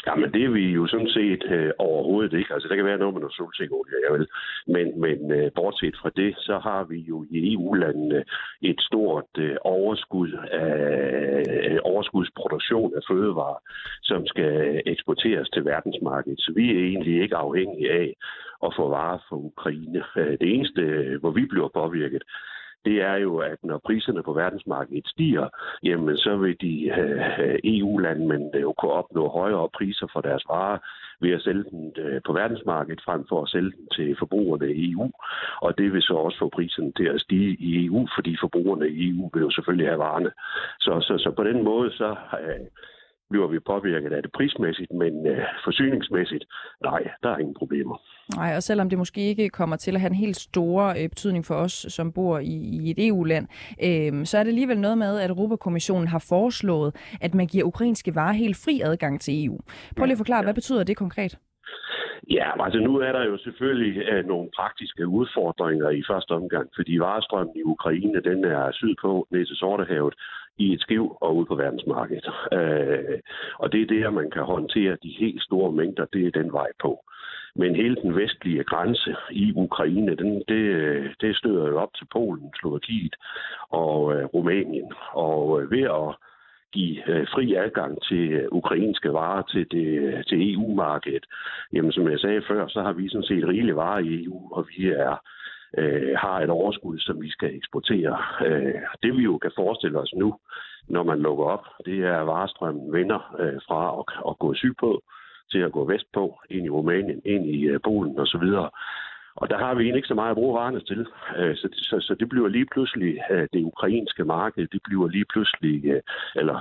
Jamen, 0.06 0.32
det 0.32 0.44
er 0.44 0.48
vi 0.48 0.64
jo 0.70 0.86
sådan 0.86 1.08
set 1.08 1.44
øh, 1.50 1.70
overhovedet 1.78 2.32
ikke. 2.32 2.54
Altså, 2.54 2.68
der 2.68 2.76
kan 2.76 2.84
være 2.84 2.98
noget 2.98 3.14
med 3.14 3.20
noget 3.20 3.36
solsikkeolie, 3.36 3.94
ja 4.04 4.12
vel. 4.12 4.26
Men, 4.66 5.00
men 5.00 5.32
øh, 5.32 5.50
bortset 5.54 5.96
fra 6.00 6.10
det, 6.16 6.34
så 6.38 6.58
har 6.58 6.84
vi 6.84 6.98
jo 6.98 7.26
i 7.30 7.52
EU-landene 7.52 8.24
et 8.62 8.80
stort 8.80 9.32
øh, 9.38 9.56
overskud 9.60 10.32
af 10.52 11.42
øh, 11.70 11.78
overskudsproduktion 11.82 12.92
af 12.96 13.02
fødevarer, 13.10 13.60
som 14.02 14.26
skal 14.26 14.82
eksporteres 14.86 15.48
til 15.48 15.64
verdensmarkedet. 15.64 16.40
Så 16.40 16.52
vi 16.56 16.64
er 16.70 16.80
egentlig 16.90 17.22
ikke 17.22 17.36
afhængige 17.36 17.90
af 17.92 18.14
at 18.66 18.72
få 18.76 18.88
varer 18.88 19.18
fra 19.28 19.36
Ukraine. 19.36 20.04
Øh, 20.16 20.38
det 20.40 20.48
eneste, 20.54 20.80
øh, 20.80 21.20
hvor 21.20 21.30
vi 21.30 21.44
bliver 21.46 21.68
påvirket, 21.68 22.22
det 22.86 23.02
er 23.02 23.16
jo, 23.16 23.36
at 23.36 23.58
når 23.62 23.78
priserne 23.86 24.22
på 24.22 24.32
verdensmarkedet 24.32 25.08
stiger, 25.08 25.48
jamen 25.82 26.16
så 26.16 26.36
vil 26.36 26.56
de 26.60 26.74
øh, 27.00 27.58
EU-landmænd 27.64 28.54
øh, 28.54 28.62
jo 28.62 28.72
kunne 28.72 28.92
opnå 28.92 29.28
højere 29.28 29.68
priser 29.78 30.06
for 30.12 30.20
deres 30.20 30.44
varer 30.48 30.78
ved 31.20 31.30
at 31.30 31.42
sælge 31.42 31.64
dem 31.70 31.92
øh, 32.04 32.20
på 32.26 32.32
verdensmarkedet 32.32 33.02
frem 33.04 33.26
for 33.28 33.42
at 33.42 33.48
sælge 33.48 33.72
dem 33.76 33.86
til 33.96 34.16
forbrugerne 34.18 34.72
i 34.72 34.92
EU. 34.92 35.10
Og 35.60 35.78
det 35.78 35.92
vil 35.92 36.02
så 36.02 36.14
også 36.14 36.38
få 36.38 36.48
priserne 36.48 36.92
til 36.92 37.08
at 37.14 37.20
stige 37.20 37.56
i 37.60 37.86
EU, 37.86 38.08
fordi 38.16 38.36
forbrugerne 38.40 38.88
i 38.88 39.10
EU 39.10 39.30
vil 39.34 39.40
jo 39.40 39.50
selvfølgelig 39.50 39.88
have 39.88 39.98
varerne. 39.98 40.30
Så, 40.80 40.92
så, 41.00 41.18
så 41.18 41.30
på 41.36 41.44
den 41.44 41.64
måde 41.64 41.90
så 41.92 42.10
øh, 42.40 42.66
bliver 43.30 43.48
vi 43.48 43.58
påvirket 43.58 44.12
af 44.12 44.22
det 44.22 44.32
prismæssigt, 44.32 44.92
men 44.92 45.26
øh, 45.26 45.44
forsyningsmæssigt, 45.64 46.44
nej, 46.82 47.02
der 47.22 47.30
er 47.30 47.38
ingen 47.38 47.54
problemer. 47.54 47.96
Nej, 48.36 48.56
og 48.56 48.62
selvom 48.62 48.88
det 48.90 48.98
måske 48.98 49.20
ikke 49.20 49.48
kommer 49.48 49.76
til 49.76 49.94
at 49.94 50.00
have 50.00 50.10
en 50.10 50.24
helt 50.24 50.36
stor 50.36 50.82
øh, 50.88 51.08
betydning 51.08 51.44
for 51.44 51.54
os, 51.54 51.86
som 51.88 52.12
bor 52.12 52.38
i, 52.38 52.56
i 52.76 52.90
et 52.90 53.08
EU-land, 53.08 53.46
øh, 53.82 54.24
så 54.24 54.38
er 54.38 54.42
det 54.42 54.50
alligevel 54.50 54.80
noget 54.80 54.98
med, 54.98 55.20
at 55.20 55.30
Europakommissionen 55.30 56.08
har 56.08 56.24
foreslået, 56.28 57.16
at 57.20 57.34
man 57.34 57.46
giver 57.46 57.64
ukrainske 57.64 58.14
varer 58.14 58.32
helt 58.32 58.56
fri 58.64 58.80
adgang 58.84 59.20
til 59.20 59.46
EU. 59.46 59.58
Prøv 59.96 60.04
lige 60.04 60.12
at 60.12 60.18
forklare, 60.18 60.38
ja. 60.38 60.44
hvad 60.44 60.54
betyder 60.54 60.84
det 60.84 60.96
konkret? 60.96 61.38
Ja, 62.30 62.64
altså 62.64 62.78
nu 62.78 62.96
er 62.96 63.12
der 63.12 63.24
jo 63.24 63.38
selvfølgelig 63.38 63.94
uh, 64.12 64.26
nogle 64.26 64.48
praktiske 64.56 65.06
udfordringer 65.06 65.90
i 65.90 66.02
første 66.10 66.30
omgang, 66.30 66.68
fordi 66.76 66.98
varestrømmen 66.98 67.56
i 67.56 67.62
Ukraine, 67.62 68.20
den 68.20 68.44
er 68.44 68.72
sydpå 68.72 69.26
ned 69.30 69.46
til 69.46 69.56
Sortehavet, 69.56 70.14
i 70.58 70.72
et 70.72 70.80
skiv 70.80 71.16
og 71.20 71.36
ude 71.36 71.46
på 71.46 71.54
verdensmarkedet. 71.54 72.26
Øh, 72.52 73.18
og 73.58 73.72
det 73.72 73.82
er 73.82 73.86
der, 73.86 74.10
man 74.10 74.30
kan 74.30 74.42
håndtere 74.42 74.96
de 75.02 75.16
helt 75.18 75.42
store 75.42 75.72
mængder, 75.72 76.04
det 76.12 76.26
er 76.26 76.30
den 76.30 76.52
vej 76.52 76.68
på. 76.80 77.04
Men 77.54 77.76
hele 77.76 77.96
den 77.96 78.16
vestlige 78.16 78.64
grænse 78.64 79.16
i 79.30 79.52
Ukraine, 79.56 80.16
den, 80.16 80.42
det, 80.48 80.64
det 81.20 81.36
støder 81.36 81.68
jo 81.68 81.78
op 81.78 81.94
til 81.94 82.06
Polen, 82.12 82.52
Slovakiet 82.60 83.16
og 83.70 84.14
øh, 84.14 84.24
Rumænien. 84.24 84.92
Og 85.12 85.62
øh, 85.62 85.70
ved 85.70 85.82
at 85.82 86.16
give 86.72 87.10
øh, 87.10 87.26
fri 87.34 87.54
adgang 87.54 88.02
til 88.02 88.32
øh, 88.32 88.48
ukrainske 88.52 89.12
varer 89.12 89.42
til, 89.42 89.66
det, 89.70 89.86
øh, 89.86 90.24
til 90.24 90.54
EU-markedet. 90.54 91.24
Jamen, 91.72 91.92
som 91.92 92.10
jeg 92.10 92.18
sagde 92.18 92.42
før, 92.48 92.68
så 92.68 92.82
har 92.82 92.92
vi 92.92 93.08
sådan 93.08 93.30
set 93.30 93.48
rigelige 93.48 93.76
varer 93.76 93.98
i 93.98 94.24
EU, 94.24 94.38
og 94.52 94.66
vi 94.68 94.88
er 94.88 95.16
øh, 95.78 96.16
har 96.16 96.40
et 96.40 96.50
overskud, 96.50 96.98
som 96.98 97.22
vi 97.22 97.30
skal 97.30 97.56
eksportere. 97.56 98.16
Øh, 98.46 98.74
det 99.02 99.16
vi 99.16 99.22
jo 99.22 99.38
kan 99.38 99.52
forestille 99.56 99.98
os 99.98 100.12
nu, 100.16 100.34
når 100.88 101.02
man 101.02 101.18
lukker 101.18 101.44
op, 101.44 101.64
det 101.86 101.98
er, 102.04 102.20
at 102.20 102.26
varestrømmen 102.26 102.92
vender 102.92 103.36
øh, 103.40 103.60
fra 103.68 103.80
at, 104.00 104.30
at 104.30 104.38
gå 104.38 104.54
sydpå 104.54 105.02
til 105.50 105.58
at 105.58 105.72
gå 105.72 105.84
vestpå, 105.84 106.40
ind 106.50 106.66
i 106.66 106.70
Rumænien, 106.70 107.22
ind 107.24 107.46
i 107.46 107.64
øh, 107.64 107.80
Polen 107.84 108.18
osv. 108.18 108.48
Og 109.36 109.50
der 109.50 109.58
har 109.58 109.74
vi 109.74 109.82
egentlig 109.82 109.98
ikke 109.98 110.08
så 110.08 110.14
meget 110.14 110.30
at 110.30 110.36
bruge 110.36 110.54
varerne 110.54 110.80
til. 110.80 111.06
Øh, 111.36 111.56
så, 111.56 111.68
så, 111.72 111.96
så 112.00 112.14
det 112.14 112.28
bliver 112.28 112.48
lige 112.48 112.66
pludselig 112.72 113.18
øh, 113.30 113.48
det 113.52 113.62
ukrainske 113.62 114.24
marked, 114.24 114.66
det 114.72 114.80
bliver 114.84 115.08
lige 115.08 115.24
pludselig, 115.32 115.84
øh, 115.84 116.02
eller 116.36 116.56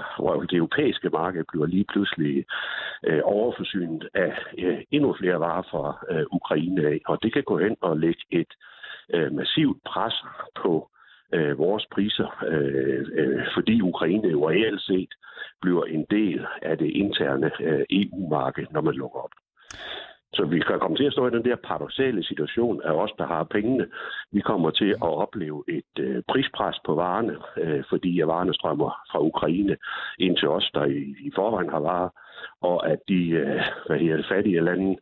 det 0.49 0.57
europæiske 0.57 1.09
marked 1.09 1.43
bliver 1.51 1.65
lige 1.65 1.85
pludselig 1.93 2.45
øh, 3.07 3.21
overforsynet 3.23 4.09
af 4.13 4.33
endnu 4.91 5.15
flere 5.19 5.39
varer 5.39 5.63
fra 5.71 5.83
Ukraine 6.31 6.87
af. 6.87 7.01
Og 7.05 7.23
det 7.23 7.33
kan 7.33 7.43
gå 7.43 7.57
ind 7.57 7.77
og 7.81 7.97
lægge 7.97 8.23
et 8.31 8.53
Øh, 9.13 9.31
massivt 9.33 9.83
pres 9.85 10.13
på 10.61 10.89
øh, 11.33 11.57
vores 11.57 11.85
priser, 11.91 12.43
øh, 12.47 13.45
fordi 13.53 13.81
Ukraine 13.81 14.27
jo 14.27 14.49
reelt 14.49 14.81
set 14.81 15.13
bliver 15.61 15.83
en 15.85 16.05
del 16.11 16.45
af 16.61 16.77
det 16.77 16.89
interne 16.89 17.51
EU-marked, 17.89 18.65
når 18.71 18.81
man 18.81 18.93
lukker 18.93 19.19
op. 19.19 19.31
Så 20.35 20.45
vi 20.45 20.59
kan 20.59 20.79
komme 20.79 20.97
til 20.97 21.03
at 21.03 21.13
stå 21.13 21.27
i 21.27 21.35
den 21.37 21.45
der 21.45 21.55
paradoxale 21.55 22.23
situation 22.23 22.81
af 22.81 22.91
os, 22.91 23.11
der 23.17 23.27
har 23.27 23.43
pengene. 23.43 23.87
Vi 24.31 24.41
kommer 24.41 24.69
til 24.69 24.89
at 24.89 25.13
opleve 25.23 25.63
et 25.67 25.93
øh, 25.99 26.23
prispres 26.27 26.77
på 26.85 26.95
varerne, 26.95 27.35
øh, 27.57 27.83
fordi 27.89 28.19
at 28.19 28.27
varerne 28.27 28.53
strømmer 28.53 28.89
fra 29.11 29.19
Ukraine 29.19 29.77
ind 30.19 30.37
til 30.37 30.47
os, 30.47 30.71
der 30.73 30.85
i, 30.85 31.15
i 31.27 31.31
forvejen 31.35 31.69
har 31.69 31.79
varer 31.79 32.09
og 32.61 32.89
at 32.91 32.99
de 33.07 33.29
øh, 33.29 33.61
hvad 33.87 33.99
her, 33.99 34.23
fattige 34.31 34.61
lande 34.61 34.97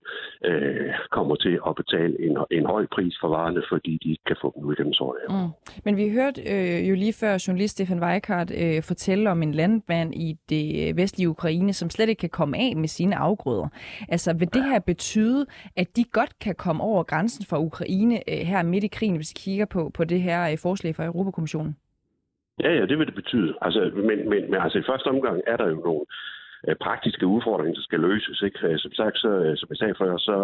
øh, 0.45 0.93
kommer 1.11 1.35
til 1.35 1.59
at 1.67 1.75
betale 1.75 2.13
en, 2.25 2.37
en 2.51 2.65
høj 2.65 2.85
pris 2.95 3.15
for 3.21 3.27
varerne, 3.27 3.63
fordi 3.69 3.99
de 4.03 4.09
ikke 4.09 4.23
kan 4.27 4.37
få 4.41 4.53
dem 4.55 4.63
ud 4.65 4.75
gennem 4.75 4.93
såret. 4.93 5.19
Mm. 5.29 5.51
Men 5.85 5.97
vi 5.97 6.09
hørte 6.09 6.41
øh, 6.53 6.89
jo 6.89 6.95
lige 6.95 7.13
før 7.13 7.43
journalist 7.47 7.73
Stefan 7.73 8.03
Weikart 8.03 8.51
øh, 8.61 8.83
fortælle 8.83 9.31
om 9.31 9.43
en 9.43 9.53
landmand 9.53 10.15
i 10.15 10.37
det 10.49 10.95
vestlige 10.97 11.29
Ukraine, 11.29 11.73
som 11.73 11.89
slet 11.89 12.09
ikke 12.09 12.19
kan 12.19 12.29
komme 12.29 12.57
af 12.57 12.75
med 12.75 12.87
sine 12.87 13.15
afgrøder. 13.15 13.67
Altså 14.09 14.33
vil 14.33 14.53
det 14.53 14.63
her 14.63 14.79
betyde, 14.79 15.45
at 15.77 15.87
de 15.95 16.03
godt 16.03 16.39
kan 16.39 16.55
komme 16.55 16.83
over 16.83 17.03
grænsen 17.03 17.45
for 17.49 17.57
Ukraine 17.57 18.15
øh, 18.15 18.47
her 18.47 18.63
midt 18.63 18.83
i 18.83 18.87
krigen, 18.87 19.15
hvis 19.15 19.33
vi 19.35 19.39
kigger 19.39 19.65
på, 19.65 19.91
på 19.93 20.03
det 20.03 20.21
her 20.21 20.51
øh, 20.51 20.57
forslag 20.57 20.95
fra 20.95 21.05
Europakommissionen? 21.05 21.77
Ja, 22.63 22.71
ja, 22.73 22.85
det 22.85 22.97
vil 22.99 23.07
det 23.07 23.15
betyde. 23.15 23.53
Altså, 23.61 23.91
men, 23.95 24.29
men, 24.29 24.51
men 24.51 24.61
altså, 24.61 24.79
i 24.79 24.83
første 24.89 25.07
omgang 25.07 25.41
er 25.47 25.57
der 25.57 25.67
jo 25.69 25.75
nogle 25.75 26.05
Øh, 26.05 26.42
Øh, 26.67 26.75
praktiske 26.75 27.27
udfordringer, 27.27 27.73
der 27.73 27.81
skal 27.81 27.99
løses. 27.99 28.41
Ikke? 28.41 28.67
Øh, 28.67 28.79
som 28.79 28.91
sagt, 28.91 29.17
så, 29.17 29.29
øh, 29.29 29.57
som 29.57 29.67
jeg 29.69 29.77
sagde 29.77 29.95
før, 29.97 30.17
så 30.17 30.37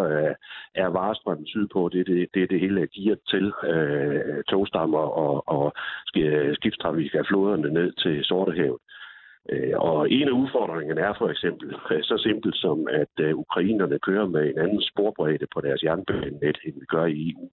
er 0.75 0.87
varestrømmen 0.87 1.47
sydpå, 1.47 1.89
det 1.93 1.99
er 1.99 2.03
det, 2.03 2.27
det, 2.33 2.49
det 2.49 2.59
hele 2.59 2.87
giver 2.87 3.15
til 3.27 3.53
øh, 3.71 4.43
togstammer 4.49 5.05
og, 5.23 5.43
og 5.47 5.73
skibstrafik 6.53 7.13
af 7.13 7.25
floderne 7.25 7.73
ned 7.73 7.91
til 7.91 8.23
Sortehavet. 8.23 8.79
Og 9.75 10.11
en 10.11 10.27
af 10.27 10.31
udfordringerne 10.31 11.01
er 11.01 11.13
for 11.17 11.29
eksempel 11.29 11.75
så 12.01 12.17
simpelt 12.17 12.55
som, 12.55 12.87
at 12.91 13.33
ukrainerne 13.33 13.99
kører 13.99 14.25
med 14.25 14.49
en 14.49 14.59
anden 14.59 14.81
sporbredde 14.81 15.47
på 15.53 15.61
deres 15.61 15.83
jernbanenet, 15.83 16.57
end 16.65 16.79
vi 16.79 16.85
gør 16.85 17.05
i 17.05 17.29
EU. 17.29 17.49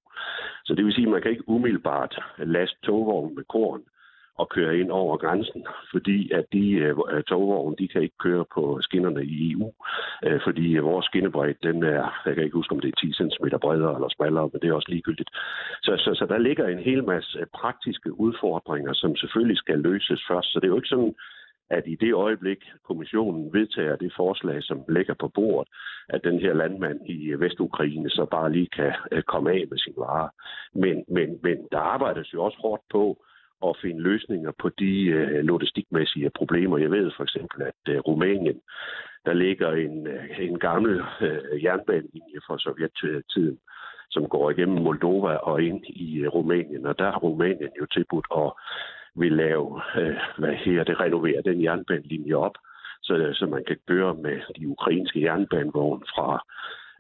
Så 0.65 0.75
det 0.75 0.85
vil 0.85 0.95
sige, 0.95 1.07
at 1.07 1.13
man 1.13 1.23
kan 1.23 1.31
ikke 1.31 1.49
umiddelbart 1.49 2.19
laste 2.39 2.77
togvognen 2.83 3.35
med 3.35 3.45
korn 3.45 3.83
at 4.41 4.49
køre 4.49 4.79
ind 4.79 4.91
over 4.91 5.17
grænsen, 5.17 5.67
fordi 5.93 6.33
at 6.33 6.45
de 6.53 6.71
øh, 6.71 6.97
øh 7.13 7.23
togvogne, 7.23 7.77
de 7.79 7.89
kan 7.89 8.03
ikke 8.03 8.19
køre 8.27 8.45
på 8.55 8.79
skinnerne 8.81 9.25
i 9.25 9.53
EU, 9.53 9.73
øh, 10.27 10.41
fordi 10.45 10.77
vores 10.77 11.07
skinnebredde, 11.07 11.69
den 11.69 11.85
er, 11.85 12.23
jeg 12.27 12.35
kan 12.35 12.45
ikke 12.45 12.61
huske, 12.61 12.73
om 12.73 12.81
det 12.81 12.89
er 12.89 13.01
10 13.01 13.13
cm 13.13 13.47
bredere 13.61 13.95
eller 13.95 14.09
smallere, 14.09 14.51
men 14.53 14.61
det 14.61 14.69
er 14.69 14.75
også 14.75 14.91
ligegyldigt. 14.91 15.31
Så, 15.83 15.93
så, 16.05 16.11
så 16.15 16.27
der 16.27 16.39
ligger 16.39 16.67
en 16.69 16.79
hel 16.79 17.05
masse 17.05 17.39
praktiske 17.55 18.21
udfordringer, 18.21 18.93
som 18.93 19.17
selvfølgelig 19.17 19.59
skal 19.59 19.79
løses 19.79 20.21
først. 20.31 20.53
Så 20.53 20.59
det 20.61 20.65
er 20.65 20.75
jo 20.75 20.77
ikke 20.77 20.95
sådan, 20.97 21.15
at 21.71 21.83
i 21.87 21.95
det 21.95 22.15
øjeblik, 22.15 22.59
kommissionen 22.85 23.53
vedtager 23.53 23.97
det 23.97 24.13
forslag, 24.17 24.63
som 24.63 24.85
ligger 24.89 25.15
på 25.15 25.29
bordet, 25.29 25.69
at 26.09 26.25
den 26.25 26.41
her 26.41 26.55
landmand 26.55 27.01
i 27.07 27.33
Vestukraine 27.33 28.11
så 28.11 28.27
bare 28.31 28.53
lige 28.53 28.69
kan 28.77 28.93
øh, 29.13 29.23
komme 29.23 29.51
af 29.51 29.65
med 29.71 29.79
sin 29.79 29.95
varer. 29.97 30.29
Men, 30.75 31.05
men, 31.09 31.39
men 31.43 31.57
der 31.73 31.79
arbejdes 31.79 32.35
jo 32.35 32.45
også 32.45 32.59
hårdt 32.61 32.83
på 32.91 33.25
at 33.67 33.77
finde 33.83 34.03
løsninger 34.03 34.53
på 34.63 34.69
de 34.69 35.05
øh, 35.05 35.45
logistikmæssige 35.45 36.31
problemer. 36.31 36.79
Jeg 36.79 36.91
ved 36.91 37.11
for 37.17 37.23
eksempel, 37.23 37.63
at 37.63 37.81
øh, 37.89 37.99
Rumænien 37.99 38.61
der 39.27 39.33
ligger 39.33 39.73
en, 39.73 40.07
øh, 40.07 40.41
en 40.41 40.59
gammel 40.59 41.03
øh, 41.21 41.65
jernbanelinje 41.65 42.41
fra 42.47 42.59
sovjettiden, 42.59 43.59
som 44.11 44.29
går 44.29 44.51
igennem 44.51 44.83
Moldova 44.83 45.35
og 45.35 45.63
ind 45.63 45.85
i 45.87 46.19
øh, 46.19 46.29
Rumænien. 46.29 46.87
Og 46.87 46.99
der 46.99 47.11
har 47.11 47.19
Rumænien 47.19 47.71
jo 47.81 47.87
tilbudt 47.87 48.27
at 48.37 48.53
vil 49.21 49.33
lave, 49.33 49.81
øh, 49.97 50.17
hvad 50.39 50.55
her 50.55 50.85
det, 50.85 51.01
renovere 51.01 51.43
den 51.45 51.63
jernbanelinje 51.63 52.35
op, 52.35 52.57
så, 53.03 53.31
så 53.35 53.47
man 53.47 53.65
kan 53.65 53.79
køre 53.89 54.15
med 54.15 54.41
de 54.59 54.69
ukrainske 54.69 55.23
jernbanevogne 55.23 56.05
fra 56.15 56.45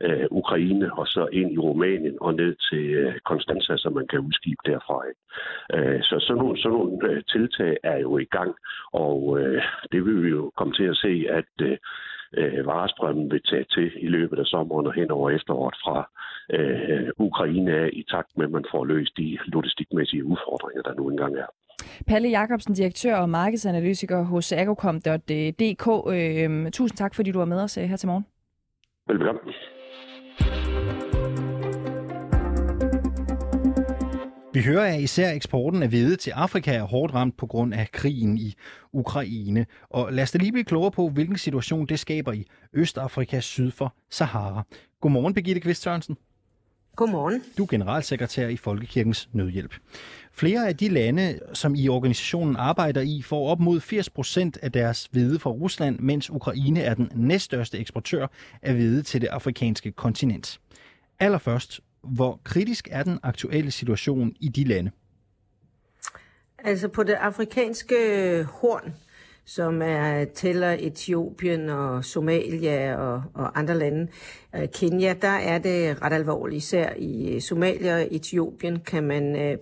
øh, 0.00 0.26
Ukraine 0.30 0.98
og 0.98 1.06
så 1.06 1.28
ind 1.32 1.52
i 1.52 1.58
Rumænien 1.58 2.16
og 2.20 2.34
ned 2.34 2.56
til 2.70 2.84
øh, 2.94 3.14
Konstanza, 3.24 3.76
så 3.76 3.90
man 3.90 4.06
kan 4.06 4.18
udskibe 4.18 4.62
derfra. 4.66 4.98
Øh, 5.74 6.02
så 6.02 6.16
sådan 6.20 6.42
nogle, 6.42 6.58
sådan 6.62 6.78
nogle 6.78 7.10
øh, 7.10 7.22
tiltag 7.28 7.76
er 7.82 7.98
jo 7.98 8.18
i 8.18 8.24
gang, 8.24 8.54
og 8.92 9.40
øh, 9.40 9.62
det 9.92 10.04
vil 10.04 10.22
vi 10.24 10.28
jo 10.28 10.52
komme 10.56 10.72
til 10.74 10.84
at 10.84 10.96
se, 10.96 11.26
at 11.30 11.52
øh, 11.60 11.76
øh, 12.36 12.66
varestrømmen 12.66 13.30
vil 13.30 13.42
tage 13.50 13.66
til 13.70 13.90
i 13.96 14.08
løbet 14.08 14.38
af 14.38 14.46
sommeren 14.46 14.86
og 14.86 14.94
hen 14.94 15.10
over 15.10 15.30
efteråret 15.30 15.76
fra 15.84 16.10
øh, 16.56 17.08
Ukraine 17.18 17.72
af, 17.72 17.90
i 17.92 18.02
takt 18.10 18.30
med, 18.36 18.44
at 18.44 18.50
man 18.50 18.64
får 18.70 18.84
løst 18.84 19.16
de 19.16 19.38
logistikmæssige 19.46 20.24
udfordringer, 20.24 20.82
der 20.82 20.94
nu 20.94 21.10
engang 21.10 21.36
er. 21.36 21.46
Palle 22.08 22.28
Jacobsen, 22.28 22.74
direktør 22.74 23.16
og 23.16 23.28
markedsanalytiker 23.28 24.22
hos 24.24 24.52
agrocom.dk. 24.52 25.86
Øh, 26.14 26.70
tusind 26.70 26.96
tak, 26.96 27.14
fordi 27.14 27.30
du 27.30 27.38
var 27.38 27.44
med 27.44 27.62
os 27.62 27.78
øh, 27.78 27.84
her 27.84 27.96
til 27.96 28.08
morgen. 28.08 28.26
Velbekomme. 29.08 29.40
Vi 34.56 34.62
hører, 34.62 34.94
at 34.94 35.00
især 35.00 35.32
eksporten 35.32 35.82
af 35.82 35.88
hvede 35.88 36.16
til 36.16 36.30
Afrika 36.30 36.74
er 36.74 36.82
hårdt 36.82 37.14
ramt 37.14 37.36
på 37.36 37.46
grund 37.46 37.74
af 37.74 37.88
krigen 37.92 38.38
i 38.38 38.54
Ukraine. 38.92 39.66
Og 39.90 40.12
lad 40.12 40.22
os 40.22 40.30
da 40.30 40.38
lige 40.38 40.52
blive 40.52 40.64
klogere 40.64 40.90
på, 40.90 41.08
hvilken 41.08 41.38
situation 41.38 41.86
det 41.86 41.98
skaber 41.98 42.32
i 42.32 42.46
Østafrika 42.72 43.40
syd 43.40 43.70
for 43.70 43.94
Sahara. 44.10 44.62
Godmorgen, 45.00 45.34
Birgitte 45.34 45.60
Kvist 45.60 45.82
Sørensen. 45.82 46.16
Godmorgen. 46.96 47.42
Du 47.58 47.62
er 47.62 47.66
generalsekretær 47.66 48.48
i 48.48 48.56
Folkekirkens 48.56 49.28
Nødhjælp. 49.32 49.74
Flere 50.32 50.68
af 50.68 50.76
de 50.76 50.88
lande, 50.88 51.38
som 51.52 51.74
i 51.74 51.88
organisationen 51.88 52.56
arbejder 52.56 53.00
i, 53.00 53.22
får 53.22 53.48
op 53.48 53.60
mod 53.60 53.80
80 53.80 54.10
procent 54.10 54.58
af 54.62 54.72
deres 54.72 55.08
hvede 55.10 55.38
fra 55.38 55.50
Rusland, 55.50 55.98
mens 55.98 56.30
Ukraine 56.30 56.80
er 56.80 56.94
den 56.94 57.10
næststørste 57.14 57.78
eksportør 57.78 58.26
af 58.62 58.74
hvede 58.74 59.02
til 59.02 59.20
det 59.20 59.28
afrikanske 59.28 59.92
kontinent. 59.92 60.60
Allerførst, 61.18 61.80
hvor 62.02 62.40
kritisk 62.44 62.88
er 62.90 63.02
den 63.02 63.18
aktuelle 63.22 63.70
situation 63.70 64.32
i 64.40 64.48
de 64.48 64.64
lande? 64.64 64.90
Altså 66.58 66.88
på 66.88 67.02
det 67.02 67.12
afrikanske 67.12 67.94
øh, 67.94 68.44
horn, 68.44 68.94
som 69.44 69.82
er 69.82 70.24
tæller 70.24 70.76
Etiopien 70.78 71.68
og 71.68 72.04
Somalia 72.04 72.96
og, 72.96 73.22
og 73.34 73.58
andre 73.58 73.78
lande, 73.78 74.08
øh, 74.54 74.68
Kenya, 74.74 75.14
der 75.22 75.28
er 75.28 75.58
det 75.58 76.02
ret 76.02 76.12
alvorligt. 76.12 76.56
Især 76.56 76.92
i 76.98 77.34
øh, 77.34 77.40
Somalia 77.40 77.94
og 77.94 78.08
Etiopien 78.10 78.80
kan 78.80 79.04
man 79.04 79.36
øh, 79.36 79.58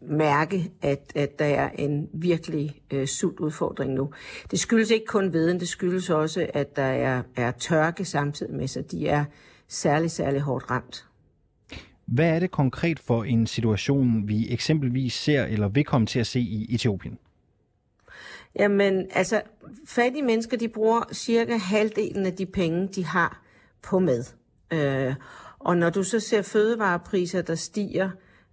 mærke, 0.00 0.70
at, 0.82 1.12
at 1.14 1.38
der 1.38 1.44
er 1.44 1.70
en 1.70 2.08
virkelig 2.12 2.80
øh, 2.92 3.06
sult 3.06 3.40
udfordring 3.40 3.92
nu. 3.92 4.10
Det 4.50 4.60
skyldes 4.60 4.90
ikke 4.90 5.06
kun 5.06 5.32
viden, 5.32 5.60
det 5.60 5.68
skyldes 5.68 6.10
også, 6.10 6.46
at 6.54 6.76
der 6.76 6.82
er, 6.82 7.22
er 7.36 7.50
tørke 7.50 8.04
samtidig 8.04 8.54
med, 8.54 8.68
så 8.68 8.82
de 8.90 9.08
er 9.08 9.24
særlig, 9.68 10.10
særlig 10.10 10.40
hårdt 10.40 10.70
ramt. 10.70 11.06
Hvad 12.12 12.28
er 12.28 12.38
det 12.38 12.50
konkret 12.50 12.98
for 12.98 13.24
en 13.24 13.46
situation, 13.46 14.28
vi 14.28 14.52
eksempelvis 14.52 15.14
ser 15.14 15.44
eller 15.44 15.68
vil 15.68 15.84
komme 15.84 16.06
til 16.06 16.20
at 16.20 16.26
se 16.26 16.40
i 16.40 16.74
Etiopien? 16.74 17.18
Jamen, 18.58 19.06
altså, 19.14 19.42
fattige 19.86 20.22
mennesker, 20.22 20.56
de 20.56 20.68
bruger 20.68 21.02
cirka 21.12 21.56
halvdelen 21.56 22.26
af 22.26 22.32
de 22.32 22.46
penge, 22.46 22.88
de 22.88 23.04
har 23.04 23.42
på 23.82 23.98
mad. 23.98 24.24
Øh, 24.72 25.14
og 25.58 25.76
når 25.76 25.90
du 25.90 26.02
så 26.02 26.20
ser 26.20 26.42
fødevarepriser, 26.42 27.42
der 27.42 27.54
stiger 27.54 28.10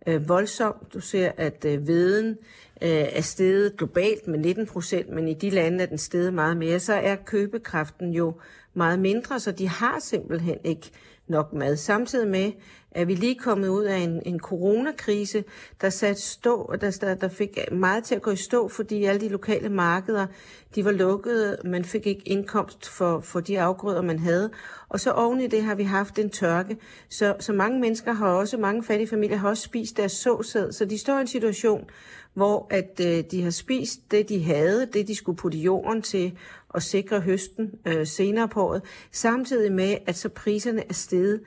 øh, 0.07 0.29
voldsomt, 0.29 0.93
du 0.93 0.99
ser, 0.99 1.31
at 1.37 1.65
øh, 1.65 1.87
veden 1.87 2.37
øh, 2.81 2.89
er 2.89 3.21
steget 3.21 3.77
globalt 3.77 4.27
med 4.27 4.39
19 4.39 4.65
procent, 4.65 5.09
men 5.09 5.27
i 5.27 5.33
de 5.33 5.49
lande 5.49 5.83
er 5.83 5.87
den 5.87 5.97
steget 5.97 6.33
meget 6.33 6.57
mere, 6.57 6.79
så 6.79 6.93
er 6.93 7.15
købekraften 7.15 8.13
jo 8.13 8.33
meget 8.73 8.99
mindre, 8.99 9.39
så 9.39 9.51
de 9.51 9.67
har 9.67 9.99
simpelthen 9.99 10.57
ikke 10.63 10.91
nok 11.27 11.53
mad. 11.53 11.75
Samtidig 11.75 12.27
med, 12.27 12.51
er 12.91 13.05
vi 13.05 13.15
lige 13.15 13.35
kommet 13.35 13.67
ud 13.67 13.83
af 13.83 13.97
en, 13.97 14.21
en 14.25 14.39
coronakrise, 14.39 15.43
der 15.81 15.89
satte 15.89 16.21
stå, 16.21 16.75
der, 16.81 16.97
der, 17.01 17.15
der 17.15 17.27
fik 17.27 17.57
meget 17.71 18.03
til 18.03 18.15
at 18.15 18.21
gå 18.21 18.31
i 18.31 18.35
stå, 18.35 18.67
fordi 18.67 19.03
alle 19.03 19.21
de 19.21 19.29
lokale 19.29 19.69
markeder, 19.69 20.27
de 20.75 20.85
var 20.85 20.91
lukkede, 20.91 21.57
man 21.63 21.85
fik 21.85 22.07
ikke 22.07 22.21
indkomst 22.25 22.89
for, 22.89 23.19
for 23.19 23.39
de 23.39 23.61
afgrøder, 23.61 24.01
man 24.01 24.19
havde. 24.19 24.51
Og 24.89 24.99
så 24.99 25.11
oven 25.11 25.41
i 25.41 25.47
det 25.47 25.63
har 25.63 25.75
vi 25.75 25.83
haft 25.83 26.19
en 26.19 26.29
tørke, 26.29 26.77
så, 27.09 27.35
så 27.39 27.53
mange 27.53 27.79
mennesker 27.79 28.13
har 28.13 28.27
også, 28.27 28.57
mange 28.57 28.83
fattige 28.83 29.07
familier 29.07 29.37
har 29.37 29.49
også 29.49 29.63
spist 29.63 29.97
deres 29.97 30.11
såsæd, 30.11 30.71
så 30.71 30.85
de 30.85 30.97
står 30.97 31.17
i 31.17 31.21
en 31.21 31.27
situation, 31.27 31.89
hvor 32.33 32.67
at 32.69 33.01
øh, 33.05 33.23
de 33.31 33.43
har 33.43 33.49
spist 33.51 34.11
det, 34.11 34.29
de 34.29 34.43
havde, 34.43 34.85
det 34.93 35.07
de 35.07 35.15
skulle 35.15 35.37
putte 35.37 35.57
jorden 35.57 36.01
til 36.01 36.37
at 36.75 36.83
sikre 36.83 37.19
høsten 37.19 37.71
øh, 37.85 38.07
senere 38.07 38.47
på 38.47 38.63
året, 38.63 38.81
samtidig 39.11 39.71
med, 39.71 39.97
at 40.05 40.15
så 40.17 40.29
priserne 40.29 40.83
er 40.89 40.93
steget 40.93 41.41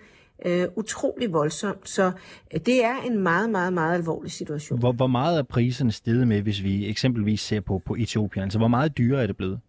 øh, 0.45 0.69
utrolig 0.77 1.33
voldsomt. 1.33 1.89
Så 1.89 2.13
øh, 2.55 2.61
det 2.67 2.85
er 2.85 2.97
en 2.97 3.19
meget, 3.19 3.51
meget, 3.51 3.73
meget 3.73 3.95
alvorlig 3.95 4.33
situation. 4.33 4.79
Hvor, 4.79 4.93
hvor 4.93 5.07
meget 5.07 5.39
er 5.39 5.43
priserne 5.43 5.93
steget 5.93 6.29
med, 6.29 6.43
hvis 6.43 6.63
vi 6.63 6.89
eksempelvis 6.89 7.41
ser 7.41 7.61
på, 7.61 7.83
på 7.87 7.95
Etiopien? 7.99 8.43
Altså, 8.43 8.59
hvor 8.59 8.69
meget 8.69 8.99
dyrere 8.99 9.23
er 9.23 9.27
det 9.27 9.37
blevet? 9.37 9.61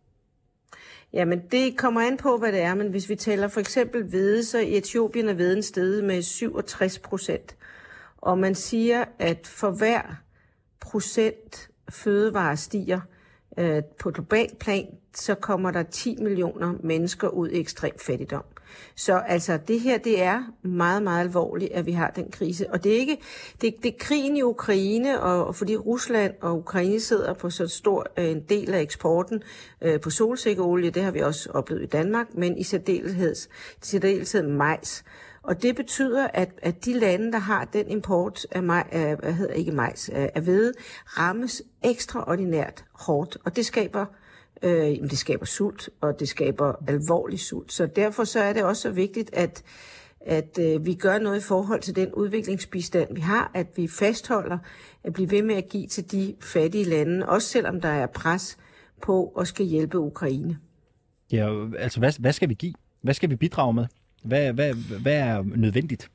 Jamen, 1.14 1.42
det 1.52 1.78
kommer 1.78 2.02
an 2.02 2.18
på, 2.18 2.38
hvad 2.38 2.52
det 2.52 2.62
er, 2.62 2.76
men 2.76 2.88
hvis 2.88 3.10
vi 3.10 3.16
taler 3.16 3.48
for 3.48 3.60
eksempel 3.60 4.04
hvede, 4.04 4.44
så 4.44 4.60
i 4.60 4.78
Etiopien 4.78 5.30
er 5.30 5.34
hveden 5.34 5.64
steget 5.64 6.04
med 6.04 6.22
67 6.22 7.00
procent. 7.00 7.56
Og 8.18 8.38
man 8.38 8.56
siger, 8.56 9.06
at 9.20 9.48
for 9.48 9.72
hver 9.72 10.02
procent 10.80 11.70
fødevare 11.90 12.58
stiger 12.58 13.00
øh, 13.58 13.84
på 14.00 14.12
global 14.12 14.50
plan, 14.60 14.88
så 15.16 15.36
kommer 15.36 15.72
der 15.72 15.84
10 15.84 16.18
millioner 16.22 16.74
mennesker 16.84 17.28
ud 17.28 17.50
i 17.50 17.60
ekstrem 17.60 17.94
fattigdom. 18.06 18.44
Så 18.96 19.18
altså, 19.28 19.60
det 19.68 19.80
her, 19.80 19.98
det 19.98 20.22
er 20.22 20.44
meget, 20.62 21.04
meget 21.04 21.22
alvorligt, 21.22 21.72
at 21.72 21.86
vi 21.86 21.92
har 21.92 22.10
den 22.10 22.32
krise. 22.32 22.70
Og 22.70 22.84
det 22.84 22.94
er 22.94 22.98
ikke, 22.98 23.18
det, 23.62 23.76
det 23.84 23.94
er 23.94 23.98
krigen 24.00 24.38
i 24.38 24.42
Ukraine, 24.42 25.22
og, 25.22 25.46
og 25.46 25.56
fordi 25.56 25.76
Rusland 25.76 26.34
og 26.42 26.58
Ukraine 26.58 27.00
sidder 27.00 27.34
på 27.34 27.50
så 27.50 27.68
stor 27.68 28.08
øh, 28.18 28.26
en 28.26 28.42
del 28.50 28.74
af 28.74 28.82
eksporten 28.82 29.44
øh, 29.82 30.00
på 30.00 30.10
solsikkeolie, 30.10 30.90
det 30.90 31.04
har 31.04 31.12
vi 31.12 31.20
også 31.20 31.50
oplevet 31.54 31.84
i 31.84 31.86
Danmark, 31.86 32.28
men 32.34 32.58
i 32.58 32.64
særdeleshed, 32.64 33.36
særdeleshed 33.82 34.44
majs. 34.44 35.04
Og 35.44 35.62
det 35.62 35.76
betyder, 35.76 36.28
at, 36.34 36.50
at 36.62 36.86
de 36.86 36.94
lande, 37.00 37.32
der 37.32 37.38
har 37.38 37.66
den 37.66 37.88
import 37.90 38.46
af, 38.52 38.64
maj, 38.64 38.88
af 38.92 39.16
hvad 39.16 39.34
hedder 39.34 39.54
ikke 39.54 39.72
majs, 39.72 40.10
af, 40.10 40.32
af 40.36 40.42
hvede, 40.42 40.74
rammes 41.06 41.62
ekstraordinært 41.84 42.86
hårdt. 42.94 43.38
Og 43.46 43.56
det 43.56 43.66
skaber 43.66 44.06
øh, 44.63 44.95
jamen 44.95 45.10
det 45.10 45.17
skaber 45.17 45.45
sult, 45.45 45.89
og 46.02 46.19
det 46.19 46.30
skaber 46.30 46.73
alvorlig 46.88 47.39
sult. 47.39 47.73
Så 47.73 47.86
derfor 47.86 48.23
så 48.23 48.39
er 48.39 48.54
det 48.54 48.63
også 48.63 48.82
så 48.82 48.91
vigtigt, 48.91 49.30
at, 49.34 49.63
at 50.21 50.60
øh, 50.60 50.86
vi 50.86 50.93
gør 50.93 51.19
noget 51.19 51.38
i 51.38 51.43
forhold 51.43 51.82
til 51.82 51.95
den 51.95 52.13
udviklingsbistand, 52.13 53.15
vi 53.15 53.21
har, 53.21 53.52
at 53.54 53.67
vi 53.76 53.88
fastholder 53.88 54.58
at 55.04 55.13
blive 55.13 55.32
ved 55.32 55.41
med 55.41 55.56
at 55.56 55.69
give 55.69 55.88
til 55.88 56.12
de 56.12 56.36
fattige 56.41 56.86
lande, 56.86 57.30
også 57.30 57.47
selvom 57.47 57.82
der 57.82 57.89
er 57.89 58.08
pres 58.08 58.58
på 59.02 59.28
at 59.28 59.47
skal 59.47 59.65
hjælpe 59.65 59.99
Ukraine. 59.99 60.58
Ja, 61.32 61.69
altså 61.78 61.99
hvad, 61.99 62.19
hvad 62.19 62.34
skal 62.34 62.49
vi 62.49 62.54
give? 62.54 62.73
Hvad 63.02 63.13
skal 63.13 63.30
vi 63.30 63.36
bidrage 63.36 63.73
med? 63.73 63.86
Hvad, 64.23 64.54
hvad, 64.54 64.73
hvad 65.02 65.15
er 65.15 65.43
nødvendigt? 65.43 66.10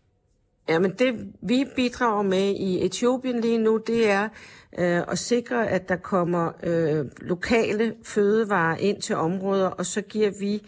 Jamen 0.68 0.90
det 0.90 1.32
vi 1.42 1.64
bidrager 1.76 2.22
med 2.22 2.54
i 2.54 2.84
Etiopien 2.84 3.40
lige 3.40 3.58
nu, 3.58 3.80
det 3.86 4.10
er 4.10 4.28
øh, 4.78 5.02
at 5.08 5.18
sikre, 5.18 5.68
at 5.68 5.88
der 5.88 5.96
kommer 5.96 6.52
øh, 6.62 7.06
lokale 7.20 7.94
fødevarer 8.04 8.76
ind 8.76 9.02
til 9.02 9.16
områder, 9.16 9.66
og 9.66 9.86
så 9.86 10.02
giver 10.02 10.30
vi 10.40 10.62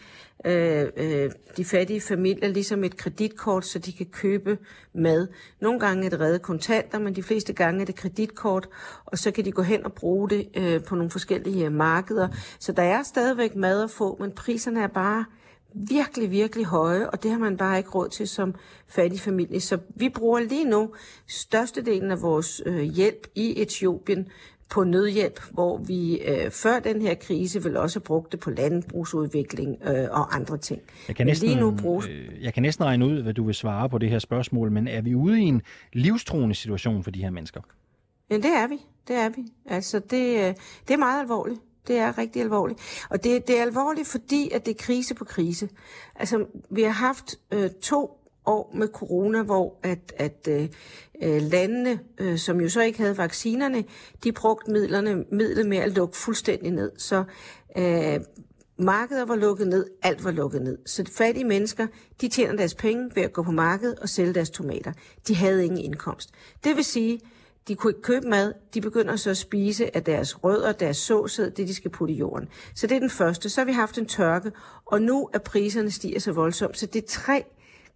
øh, 0.45 0.87
øh, 0.97 1.31
de 1.57 1.65
fattige 1.65 2.01
familier 2.01 2.49
ligesom 2.49 2.85
et 2.85 2.97
kreditkort, 2.97 3.67
så 3.67 3.79
de 3.79 3.93
kan 3.93 4.07
købe 4.07 4.59
mad. 4.95 5.29
Nogle 5.61 5.81
gange 5.81 6.07
er 6.07 6.11
det 6.11 6.21
redde 6.21 6.39
kontanter, 6.39 6.99
men 6.99 7.17
de 7.17 7.23
fleste 7.23 7.53
gange 7.53 7.81
er 7.81 7.87
det 7.87 7.95
kreditkort, 7.95 8.69
og 9.05 9.19
så 9.19 9.31
kan 9.31 9.45
de 9.45 9.53
gå 9.53 9.63
hen 9.63 9.85
og 9.85 9.93
bruge 9.93 10.31
det 10.31 10.49
øh, 10.57 10.85
på 10.85 10.95
nogle 10.95 11.11
forskellige 11.11 11.71
markeder. 11.71 12.29
Så 12.59 12.73
der 12.73 12.83
er 12.83 13.03
stadigvæk 13.03 13.57
mad 13.57 13.83
at 13.85 13.91
få, 13.91 14.17
men 14.21 14.33
priserne 14.33 14.83
er 14.83 14.87
bare 14.89 15.25
virkelig, 15.75 16.31
virkelig 16.31 16.67
høje, 16.67 17.11
og 17.11 17.23
det 17.23 17.31
har 17.31 17.39
man 17.39 17.57
bare 17.57 17.79
ikke 17.79 17.91
råd 17.91 18.09
til 18.09 18.29
som 18.29 18.55
fattig 18.89 19.21
familie. 19.21 19.61
Så 19.61 19.79
vi 19.97 20.09
bruger 20.09 20.41
lige 20.41 20.65
nu 20.65 20.95
størstedelen 21.27 22.11
af 22.11 22.23
vores 22.23 22.63
øh, 22.67 22.81
hjælp 22.81 23.27
i 23.35 23.63
Etiopien 23.63 24.29
på 24.71 24.85
nødhjælp, 24.85 25.41
hvor 25.51 25.79
vi 25.79 26.19
øh, 26.19 26.51
før 26.51 26.79
den 26.79 27.03
her 27.03 27.15
krise 27.15 27.63
vil 27.63 27.77
også 27.77 27.99
have 27.99 28.05
brugt 28.05 28.33
det 28.33 28.41
på 28.41 28.51
landbrugsudvikling 28.51 29.77
øh, 29.85 30.09
og 30.11 30.37
andre 30.37 30.59
ting. 30.59 30.81
Jeg 31.09 31.17
kan, 31.17 31.27
næsten, 31.27 31.49
lige 31.49 31.61
nu 31.61 31.71
bruges... 31.71 32.09
øh, 32.09 32.43
jeg 32.43 32.55
kan 32.55 32.63
næsten 32.63 32.85
regne 32.85 33.07
ud, 33.07 33.23
hvad 33.23 33.35
du 33.35 33.45
vil 33.45 33.55
svare 33.55 33.89
på 33.89 33.99
det 33.99 34.11
her 34.11 34.19
spørgsmål, 34.19 34.73
men 34.73 34.89
er 34.89 35.01
vi 35.01 35.15
ude 35.15 35.41
i 35.43 35.45
en 35.45 35.63
livstruende 35.93 36.55
situation 36.55 37.05
for 37.05 37.11
de 37.11 37.23
her 37.23 37.31
mennesker? 37.31 37.61
Ja, 38.31 38.37
det 38.37 38.47
er 38.47 38.67
vi. 38.67 38.77
Det 39.09 39.17
er 39.17 39.29
vi. 39.29 39.43
Altså, 39.67 39.99
det, 39.99 40.37
øh, 40.37 40.55
det 40.89 40.95
er 40.95 40.97
meget 40.97 41.21
alvorligt. 41.21 41.61
Det 41.91 41.99
er 41.99 42.19
rigtig 42.19 42.43
alvorligt. 42.43 42.81
Og 43.11 43.25
det, 43.25 43.49
det 43.49 43.59
er 43.59 43.63
alvorligt, 43.63 44.09
fordi 44.09 44.51
at 44.51 44.67
det 44.67 44.71
er 44.71 44.85
krise 44.85 45.15
på 45.15 45.25
krise. 45.25 45.69
Altså, 46.15 46.47
vi 46.71 46.83
har 46.83 46.91
haft 46.91 47.37
øh, 47.53 47.71
to 47.83 48.11
år 48.47 48.73
med 48.75 48.89
corona, 48.89 49.43
hvor 49.43 49.79
at, 49.83 50.13
at 50.17 50.49
øh, 50.49 50.69
øh 51.23 51.43
landene, 51.43 52.01
øh, 52.19 52.39
som 52.39 52.61
jo 52.61 52.69
så 52.69 52.81
ikke 52.81 52.99
havde 52.99 53.17
vaccinerne, 53.17 53.85
de 54.25 54.33
brugte 54.33 54.71
midlerne, 54.71 55.25
midlet 55.33 55.67
med 55.67 55.79
at 55.79 55.91
lukke 55.91 56.17
fuldstændig 56.17 56.71
ned. 56.71 56.93
Så 56.99 57.25
øh, 57.77 58.21
markedet 58.79 59.29
var 59.29 59.37
lukket 59.37 59.69
ned, 59.69 59.87
alt 60.03 60.25
var 60.25 60.31
lukket 60.31 60.63
ned. 60.63 60.79
Så 60.87 61.05
fattige 61.17 61.45
mennesker, 61.45 61.87
de 62.21 62.29
tjener 62.29 62.57
deres 62.57 62.75
penge 62.75 63.11
ved 63.15 63.23
at 63.23 63.33
gå 63.33 63.43
på 63.43 63.53
markedet 63.53 63.99
og 63.99 64.09
sælge 64.09 64.35
deres 64.35 64.51
tomater. 64.51 64.93
De 65.29 65.35
havde 65.35 65.65
ingen 65.65 65.81
indkomst. 65.85 66.31
Det 66.65 66.77
vil 66.77 66.85
sige, 66.85 67.21
de 67.71 67.75
kunne 67.77 67.91
ikke 67.91 68.03
købe 68.03 68.29
mad, 68.29 68.53
de 68.75 68.81
begynder 68.81 69.17
så 69.17 69.31
at 69.31 69.37
spise 69.37 69.97
af 69.97 70.03
deres 70.03 70.45
rødder, 70.45 70.73
deres 70.73 70.97
såsæd, 70.97 71.51
det 71.51 71.69
de 71.69 71.75
skal 71.75 71.91
putte 71.91 72.15
i 72.15 72.17
jorden. 72.17 72.49
Så 72.75 72.87
det 72.87 72.97
er 72.97 73.01
den 73.01 73.11
første. 73.11 73.49
Så 73.49 73.61
har 73.61 73.67
vi 73.67 73.73
haft 73.73 73.99
en 73.99 74.07
tørke, 74.07 74.53
og 74.85 75.03
nu 75.03 75.29
er 75.35 75.39
priserne 75.39 75.91
stiger 75.91 76.21
så 76.21 76.33
voldsomt. 76.33 76.79
Så 76.79 76.87
det 76.87 77.03
er 77.03 77.07
tre 77.09 77.45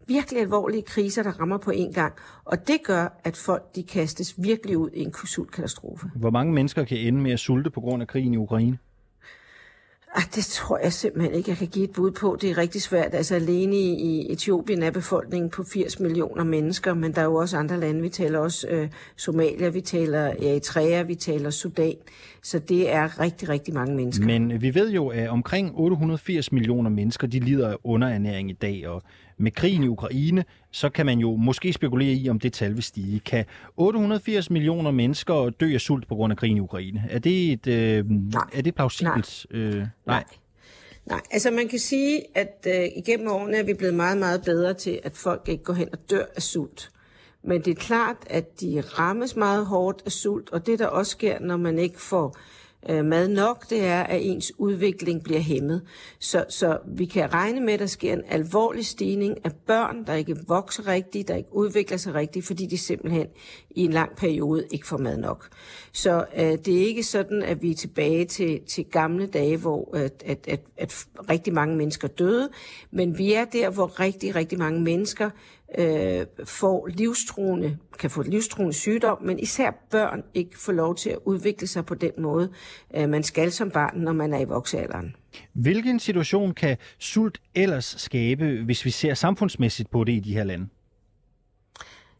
virkelig 0.06 0.40
alvorlige 0.40 0.82
kriser, 0.82 1.22
der 1.22 1.30
rammer 1.40 1.58
på 1.58 1.70
en 1.70 1.92
gang. 1.92 2.12
Og 2.44 2.68
det 2.68 2.82
gør, 2.84 3.20
at 3.24 3.36
folk 3.36 3.74
de 3.74 3.82
kastes 3.82 4.34
virkelig 4.38 4.78
ud 4.78 4.90
i 4.92 5.02
en 5.02 5.14
sultkatastrofe. 5.24 6.06
Hvor 6.16 6.30
mange 6.30 6.52
mennesker 6.52 6.84
kan 6.84 6.98
ende 6.98 7.20
med 7.20 7.32
at 7.32 7.38
sulte 7.38 7.70
på 7.70 7.80
grund 7.80 8.02
af 8.02 8.08
krigen 8.08 8.34
i 8.34 8.36
Ukraine? 8.36 8.78
Ah, 10.16 10.22
det 10.34 10.44
tror 10.44 10.78
jeg 10.78 10.92
simpelthen 10.92 11.34
ikke, 11.34 11.50
jeg 11.50 11.58
kan 11.58 11.66
give 11.66 11.84
et 11.84 11.92
bud 11.92 12.10
på. 12.10 12.38
Det 12.40 12.50
er 12.50 12.58
rigtig 12.58 12.82
svært. 12.82 13.14
Altså 13.14 13.34
alene 13.34 13.76
i 13.76 14.32
Etiopien 14.32 14.82
er 14.82 14.90
befolkningen 14.90 15.50
på 15.50 15.64
80 15.72 16.00
millioner 16.00 16.44
mennesker, 16.44 16.94
men 16.94 17.12
der 17.12 17.20
er 17.20 17.24
jo 17.24 17.34
også 17.34 17.56
andre 17.56 17.80
lande. 17.80 18.00
Vi 18.00 18.08
taler 18.08 18.38
også 18.38 18.68
øh, 18.68 18.88
Somalia, 19.16 19.68
vi 19.68 19.80
taler 19.80 20.20
Eritrea, 20.20 21.02
vi 21.02 21.14
taler 21.14 21.50
Sudan. 21.50 21.94
Så 22.42 22.58
det 22.58 22.92
er 22.92 23.20
rigtig, 23.20 23.48
rigtig 23.48 23.74
mange 23.74 23.96
mennesker. 23.96 24.26
Men 24.26 24.62
vi 24.62 24.74
ved 24.74 24.92
jo, 24.92 25.08
at 25.08 25.28
omkring 25.28 25.72
880 25.74 26.52
millioner 26.52 26.90
mennesker, 26.90 27.26
de 27.26 27.40
lider 27.40 27.68
af 27.68 27.76
underernæring 27.84 28.50
i 28.50 28.54
dag, 28.62 28.88
og 28.88 29.02
med 29.36 29.50
krigen 29.50 29.84
i 29.84 29.88
Ukraine, 29.88 30.44
så 30.70 30.88
kan 30.88 31.06
man 31.06 31.18
jo 31.18 31.36
måske 31.36 31.72
spekulere 31.72 32.12
i, 32.12 32.28
om 32.28 32.40
det 32.40 32.52
tal 32.52 32.74
vil 32.74 32.82
stige. 32.82 33.20
Kan 33.20 33.44
880 33.76 34.50
millioner 34.50 34.90
mennesker 34.90 35.50
dø 35.50 35.74
af 35.74 35.80
sult 35.80 36.08
på 36.08 36.14
grund 36.14 36.30
af 36.30 36.36
krigen 36.36 36.56
i 36.56 36.60
Ukraine? 36.60 37.04
Er 37.10 37.18
det, 37.18 37.52
et, 37.52 37.66
øh, 37.66 38.10
nej. 38.10 38.42
er 38.52 38.62
det 38.62 38.74
plausibelt? 38.74 39.46
Nej. 39.50 39.60
Øh, 39.60 39.74
nej. 39.74 39.86
nej. 40.06 40.24
Nej, 41.06 41.20
altså 41.30 41.50
man 41.50 41.68
kan 41.68 41.78
sige, 41.78 42.22
at 42.34 42.66
øh, 42.66 42.84
igennem 42.96 43.28
årene 43.28 43.56
er 43.56 43.62
vi 43.62 43.74
blevet 43.74 43.94
meget, 43.94 44.18
meget 44.18 44.42
bedre 44.44 44.74
til, 44.74 45.00
at 45.02 45.16
folk 45.16 45.42
ikke 45.48 45.64
går 45.64 45.74
hen 45.74 45.88
og 45.92 45.98
dør 46.10 46.24
af 46.36 46.42
sult. 46.42 46.90
Men 47.42 47.60
det 47.60 47.70
er 47.70 47.74
klart, 47.74 48.16
at 48.26 48.60
de 48.60 48.80
rammes 48.80 49.36
meget 49.36 49.66
hårdt 49.66 50.02
af 50.06 50.12
sult, 50.12 50.50
og 50.50 50.66
det 50.66 50.78
der 50.78 50.86
også 50.86 51.10
sker, 51.10 51.40
når 51.40 51.56
man 51.56 51.78
ikke 51.78 52.00
får 52.00 52.26
øh, 52.26 52.63
Øh, 52.90 53.04
mad 53.04 53.28
nok, 53.28 53.70
det 53.70 53.84
er, 53.84 54.02
at 54.02 54.20
ens 54.22 54.52
udvikling 54.58 55.24
bliver 55.24 55.40
hæmmet. 55.40 55.82
Så, 56.18 56.44
så 56.48 56.78
vi 56.86 57.04
kan 57.04 57.34
regne 57.34 57.60
med, 57.60 57.74
at 57.74 57.80
der 57.80 57.86
sker 57.86 58.12
en 58.12 58.22
alvorlig 58.28 58.86
stigning 58.86 59.44
af 59.44 59.50
børn, 59.66 60.06
der 60.06 60.14
ikke 60.14 60.36
vokser 60.48 60.86
rigtigt, 60.86 61.28
der 61.28 61.36
ikke 61.36 61.54
udvikler 61.54 61.96
sig 61.96 62.14
rigtigt, 62.14 62.46
fordi 62.46 62.66
de 62.66 62.78
simpelthen 62.78 63.26
i 63.70 63.84
en 63.84 63.92
lang 63.92 64.16
periode 64.16 64.66
ikke 64.70 64.86
får 64.86 64.98
mad 64.98 65.16
nok. 65.16 65.48
Så 65.92 66.24
øh, 66.36 66.42
det 66.42 66.68
er 66.68 66.86
ikke 66.86 67.02
sådan, 67.02 67.42
at 67.42 67.62
vi 67.62 67.70
er 67.70 67.74
tilbage 67.74 68.24
til, 68.24 68.60
til 68.66 68.84
gamle 68.84 69.26
dage, 69.26 69.56
hvor 69.56 69.96
øh, 69.96 70.02
at, 70.02 70.22
at, 70.24 70.48
at, 70.48 70.60
at 70.76 71.06
rigtig 71.30 71.52
mange 71.52 71.76
mennesker 71.76 72.08
døde, 72.08 72.48
men 72.90 73.18
vi 73.18 73.32
er 73.32 73.44
der, 73.44 73.70
hvor 73.70 74.00
rigtig, 74.00 74.34
rigtig 74.34 74.58
mange 74.58 74.80
mennesker 74.80 75.30
øh, 75.78 76.26
får 76.44 76.86
livstruende, 76.86 77.78
kan 77.98 78.10
få 78.10 78.22
livstruende 78.22 78.72
sygdom, 78.72 79.22
men 79.22 79.38
især 79.38 79.70
børn 79.90 80.22
ikke 80.34 80.58
får 80.58 80.72
lov 80.72 80.94
til 80.96 81.10
at 81.10 81.18
udvikle 81.24 81.66
sig 81.66 81.86
på 81.86 81.94
den 81.94 82.12
måde, 82.18 82.52
øh, 82.96 83.08
man 83.08 83.22
skal 83.22 83.52
som 83.52 83.70
barn, 83.70 83.98
når 83.98 84.12
man 84.12 84.32
er 84.32 84.38
i 84.38 84.44
voksealderen. 84.44 85.16
Hvilken 85.52 86.00
situation 86.00 86.54
kan 86.54 86.76
sult 86.98 87.40
ellers 87.54 87.94
skabe, 87.98 88.62
hvis 88.64 88.84
vi 88.84 88.90
ser 88.90 89.14
samfundsmæssigt 89.14 89.90
på 89.90 90.04
det 90.04 90.12
i 90.12 90.20
de 90.20 90.34
her 90.34 90.44
lande? 90.44 90.66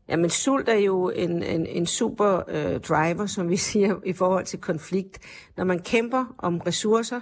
Jamen, 0.08 0.30
sult 0.30 0.68
er 0.68 0.78
jo 0.78 1.10
en, 1.10 1.42
en, 1.42 1.66
en 1.66 1.86
super 1.86 2.42
øh, 2.48 2.80
driver, 2.80 3.26
som 3.26 3.48
vi 3.48 3.56
siger, 3.70 3.96
i 4.06 4.12
forhold 4.12 4.44
til 4.44 4.58
konflikt. 4.58 5.18
Når 5.56 5.64
man 5.64 5.78
kæmper 5.78 6.34
om 6.38 6.58
ressourcer, 6.58 7.20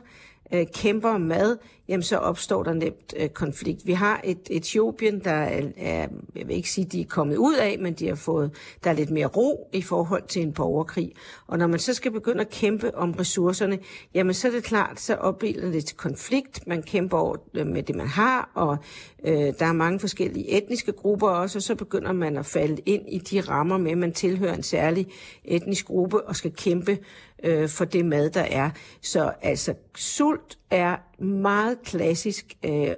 øh, 0.52 0.66
kæmper 0.74 1.08
om 1.08 1.20
mad, 1.20 1.58
jamen 1.88 2.02
så 2.02 2.16
opstår 2.16 2.62
der 2.62 2.72
nemt 2.72 3.14
øh, 3.16 3.28
konflikt. 3.28 3.86
Vi 3.86 3.92
har 3.92 4.20
et 4.24 4.38
Etiopien, 4.50 5.20
der 5.24 5.30
er, 5.30 5.62
er, 5.76 6.08
jeg 6.36 6.48
vil 6.48 6.56
ikke 6.56 6.70
sige, 6.70 6.84
de 6.84 7.00
er 7.00 7.04
kommet 7.04 7.36
ud 7.36 7.54
af, 7.54 7.78
men 7.78 7.94
de 7.94 8.08
har 8.08 8.14
fået, 8.14 8.50
der 8.84 8.90
er 8.90 8.94
lidt 8.94 9.10
mere 9.10 9.26
ro 9.26 9.68
i 9.72 9.82
forhold 9.82 10.22
til 10.28 10.42
en 10.42 10.52
borgerkrig. 10.52 11.12
Og 11.46 11.58
når 11.58 11.66
man 11.66 11.78
så 11.78 11.94
skal 11.94 12.10
begynde 12.12 12.40
at 12.40 12.50
kæmpe 12.50 12.94
om 12.94 13.10
ressourcerne, 13.12 13.78
jamen 14.14 14.34
så 14.34 14.48
er 14.48 14.52
det 14.52 14.64
klart, 14.64 15.00
så 15.00 15.14
opbilder 15.14 15.70
det 15.70 15.84
til 15.84 15.96
konflikt. 15.96 16.66
Man 16.66 16.82
kæmper 16.82 17.18
over 17.18 17.36
øh, 17.54 17.66
med 17.66 17.82
det, 17.82 17.96
man 17.96 18.06
har, 18.06 18.50
og 18.54 18.76
øh, 19.24 19.52
der 19.58 19.66
er 19.66 19.72
mange 19.72 20.00
forskellige 20.00 20.50
etniske 20.50 20.92
grupper 20.92 21.28
også, 21.28 21.58
og 21.58 21.62
så 21.62 21.74
begynder 21.74 22.12
man 22.12 22.36
at 22.36 22.46
falde 22.46 22.82
ind 22.86 23.02
i 23.08 23.18
de 23.18 23.40
rammer 23.40 23.78
med, 23.78 23.90
at 23.90 23.98
man 23.98 24.12
tilhører 24.12 24.54
en 24.54 24.62
særlig 24.62 25.06
etnisk 25.44 25.86
gruppe 25.86 26.22
og 26.28 26.36
skal 26.36 26.52
kæmpe 26.52 26.98
øh, 27.42 27.68
for 27.68 27.84
det 27.84 28.04
mad, 28.04 28.30
der 28.30 28.40
er. 28.50 28.70
Så 29.02 29.32
altså, 29.42 29.74
sult 29.96 30.58
er 30.70 30.96
meget 31.24 31.71
klassisk 31.84 32.56
øh, 32.64 32.88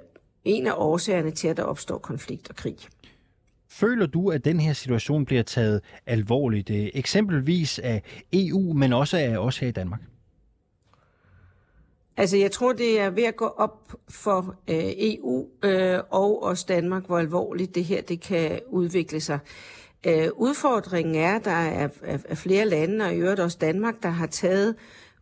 en 0.43 0.67
af 0.67 0.73
årsagerne 0.75 1.31
til, 1.31 1.47
at 1.47 1.57
der 1.57 1.63
opstår 1.63 1.97
konflikt 1.97 2.49
og 2.49 2.55
krig. 2.55 2.77
Føler 3.69 4.05
du, 4.05 4.29
at 4.29 4.45
den 4.45 4.59
her 4.59 4.73
situation 4.73 5.25
bliver 5.25 5.43
taget 5.43 5.81
alvorligt, 6.05 6.69
øh, 6.69 6.87
eksempelvis 6.93 7.79
af 7.79 8.01
EU, 8.33 8.73
men 8.73 8.93
også 8.93 9.17
af 9.17 9.37
os 9.37 9.57
her 9.57 9.67
i 9.67 9.71
Danmark? 9.71 10.01
Altså, 12.17 12.37
jeg 12.37 12.51
tror, 12.51 12.73
det 12.73 12.99
er 12.99 13.09
ved 13.09 13.23
at 13.23 13.35
gå 13.35 13.45
op 13.45 13.93
for 14.09 14.55
øh, 14.67 14.91
EU 14.97 15.47
øh, 15.63 15.99
og 16.09 16.43
også 16.43 16.65
Danmark, 16.67 17.05
hvor 17.05 17.17
alvorligt 17.17 17.75
det 17.75 17.85
her 17.85 18.01
det 18.01 18.21
kan 18.21 18.59
udvikle 18.67 19.19
sig. 19.19 19.39
Øh, 20.07 20.27
udfordringen 20.35 21.15
er, 21.15 21.35
at 21.35 21.45
der 21.45 21.51
er, 21.51 21.89
er, 22.03 22.17
er 22.25 22.35
flere 22.35 22.65
lande, 22.65 23.05
og 23.05 23.13
i 23.13 23.17
øvrigt 23.17 23.39
også 23.39 23.57
Danmark, 23.61 24.03
der 24.03 24.09
har 24.09 24.27
taget 24.27 24.75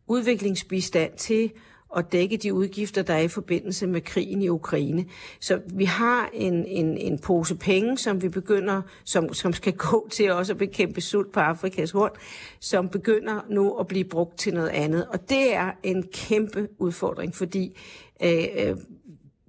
udviklingsbistand 0.08 1.14
til 1.18 1.52
at 1.98 2.12
dække 2.12 2.38
de 2.38 2.54
udgifter, 2.54 3.02
der 3.02 3.14
er 3.14 3.20
i 3.20 3.28
forbindelse 3.28 3.88
med 3.88 4.02
krigen 4.02 4.42
i 4.42 4.50
Ukraine. 4.50 5.06
Så 5.40 5.60
vi 5.74 5.86
har 5.86 6.30
en, 6.34 6.66
en, 6.66 6.98
en 6.98 7.20
pose 7.20 7.56
penge, 7.56 7.98
som 7.98 8.22
vi 8.22 8.30
begynder, 8.30 8.82
som, 9.04 9.34
som 9.34 9.54
skal 9.54 9.74
gå 9.74 10.08
til 10.12 10.32
også 10.32 10.54
at 10.54 10.58
bekæmpe 10.58 11.02
sult 11.02 11.32
på 11.32 11.40
Afrikas 11.40 11.92
horn, 11.92 12.12
som 12.60 12.90
begynder 12.90 13.46
nu 13.50 13.78
at 13.78 13.88
blive 13.88 14.06
brugt 14.06 14.38
til 14.38 14.54
noget 14.54 14.70
andet. 14.70 15.08
Og 15.08 15.30
det 15.30 15.56
er 15.56 15.72
en 15.84 16.04
kæmpe 16.04 16.68
udfordring, 16.80 17.36
fordi 17.36 17.78
øh, 18.24 18.44
øh 18.56 18.78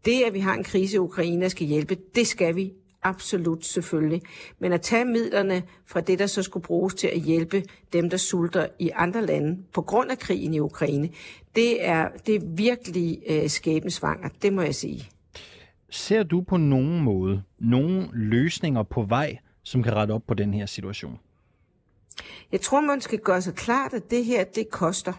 det, 0.05 0.23
at 0.27 0.35
vi 0.35 0.39
har 0.39 0.55
en 0.55 0.65
krise 0.65 0.97
i 0.97 0.99
Ukraine, 0.99 1.51
skal 1.51 1.67
hjælpe, 1.67 1.97
det 2.15 2.27
skal 2.27 2.57
vi 2.57 2.73
Absolut, 3.05 3.65
selvfølgelig. 3.65 4.23
Men 4.59 4.73
at 4.73 4.81
tage 4.81 5.05
midlerne 5.05 5.63
fra 5.87 6.01
det, 6.01 6.19
der 6.19 6.27
så 6.27 6.43
skulle 6.43 6.65
bruges 6.65 6.95
til 6.95 7.07
at 7.07 7.21
hjælpe 7.21 7.63
dem, 7.93 8.11
der 8.11 8.17
sulter 8.17 8.67
i 8.79 8.91
andre 8.95 9.27
lande 9.27 9.63
på 9.73 9.83
grund 9.83 10.11
af 10.11 10.19
krigen 10.19 10.55
i 10.55 10.61
Ukraine, 10.61 11.09
det 11.55 11.87
er, 11.87 12.09
det 12.27 12.35
er 12.35 12.41
virkelig 12.57 13.19
øh, 13.29 13.49
skæbnesvanger, 13.49 14.29
det 14.43 14.53
må 14.53 14.63
jeg 14.63 14.75
sige. 14.75 15.09
Ser 15.91 16.23
du 16.23 16.41
på 16.41 16.57
nogen 16.57 17.01
måde 17.01 17.43
nogle 17.59 18.09
løsninger 18.13 18.83
på 18.83 19.03
vej, 19.03 19.39
som 19.63 19.83
kan 19.83 19.93
rette 19.95 20.13
op 20.13 20.23
på 20.27 20.35
den 20.35 20.55
her 20.55 20.67
situation? 20.67 21.19
Jeg 22.53 22.61
tror, 22.61 22.81
man 22.81 23.01
skal 23.01 23.19
gøre 23.19 23.43
sig 23.43 23.55
klart, 23.55 23.95
at 23.95 24.11
det 24.11 24.25
her, 24.25 24.45
det 24.45 24.71
koster. 24.71 25.13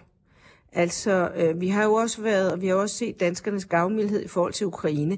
Altså, 0.71 1.31
øh, 1.35 1.61
vi 1.61 1.67
har 1.67 1.83
jo 1.83 1.93
også 1.93 2.21
været, 2.21 2.51
og 2.51 2.61
vi 2.61 2.67
har 2.67 2.75
også 2.75 2.95
set 2.95 3.19
danskernes 3.19 3.65
gavmildhed 3.65 4.23
i 4.23 4.27
forhold 4.27 4.53
til 4.53 4.67
Ukraine, 4.67 5.17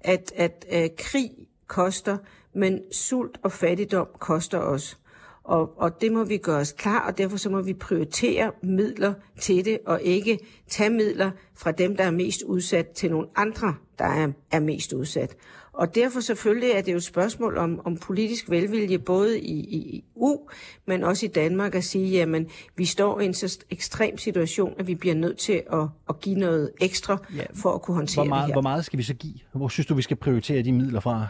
at, 0.00 0.32
at 0.36 0.66
øh, 0.72 0.88
krig 0.98 1.30
koster, 1.68 2.16
men 2.54 2.80
sult 2.92 3.38
og 3.42 3.52
fattigdom 3.52 4.06
koster 4.18 4.58
også. 4.58 4.96
Og, 5.44 5.72
og 5.76 6.00
det 6.00 6.12
må 6.12 6.24
vi 6.24 6.36
gøre 6.36 6.60
os 6.60 6.72
klar, 6.72 7.06
og 7.06 7.18
derfor 7.18 7.36
så 7.36 7.50
må 7.50 7.62
vi 7.62 7.74
prioritere 7.74 8.52
midler 8.62 9.14
til 9.40 9.64
det, 9.64 9.78
og 9.86 10.02
ikke 10.02 10.38
tage 10.68 10.90
midler 10.90 11.30
fra 11.54 11.72
dem, 11.72 11.96
der 11.96 12.04
er 12.04 12.10
mest 12.10 12.42
udsat, 12.42 12.88
til 12.88 13.10
nogle 13.10 13.26
andre, 13.36 13.74
der 13.98 14.04
er, 14.04 14.28
er 14.50 14.60
mest 14.60 14.92
udsat. 14.92 15.36
Og 15.72 15.94
derfor 15.94 16.20
selvfølgelig 16.20 16.70
er 16.70 16.80
det 16.80 16.92
jo 16.92 16.96
et 16.96 17.04
spørgsmål 17.04 17.58
om, 17.58 17.80
om 17.84 17.96
politisk 17.96 18.50
velvilje, 18.50 18.98
både 18.98 19.40
i, 19.40 19.52
i 19.52 20.04
EU, 20.16 20.48
men 20.86 21.04
også 21.04 21.26
i 21.26 21.28
Danmark, 21.28 21.74
at 21.74 21.84
sige, 21.84 22.10
jamen, 22.10 22.46
vi 22.76 22.84
står 22.84 23.20
i 23.20 23.24
en 23.24 23.34
så 23.34 23.58
ekstrem 23.70 24.18
situation, 24.18 24.74
at 24.78 24.86
vi 24.86 24.94
bliver 24.94 25.14
nødt 25.14 25.38
til 25.38 25.62
at, 25.72 25.86
at 26.08 26.20
give 26.20 26.38
noget 26.38 26.70
ekstra 26.80 27.18
ja, 27.36 27.44
for 27.54 27.74
at 27.74 27.82
kunne 27.82 27.94
håndtere 27.94 28.24
hvor 28.24 28.28
meget, 28.28 28.42
det 28.42 28.46
her. 28.46 28.54
Hvor 28.54 28.62
meget 28.62 28.84
skal 28.84 28.98
vi 28.98 29.02
så 29.02 29.14
give? 29.14 29.34
Hvor 29.52 29.68
synes 29.68 29.86
du, 29.86 29.94
vi 29.94 30.02
skal 30.02 30.16
prioritere 30.16 30.62
de 30.62 30.72
midler 30.72 31.00
fra? 31.00 31.26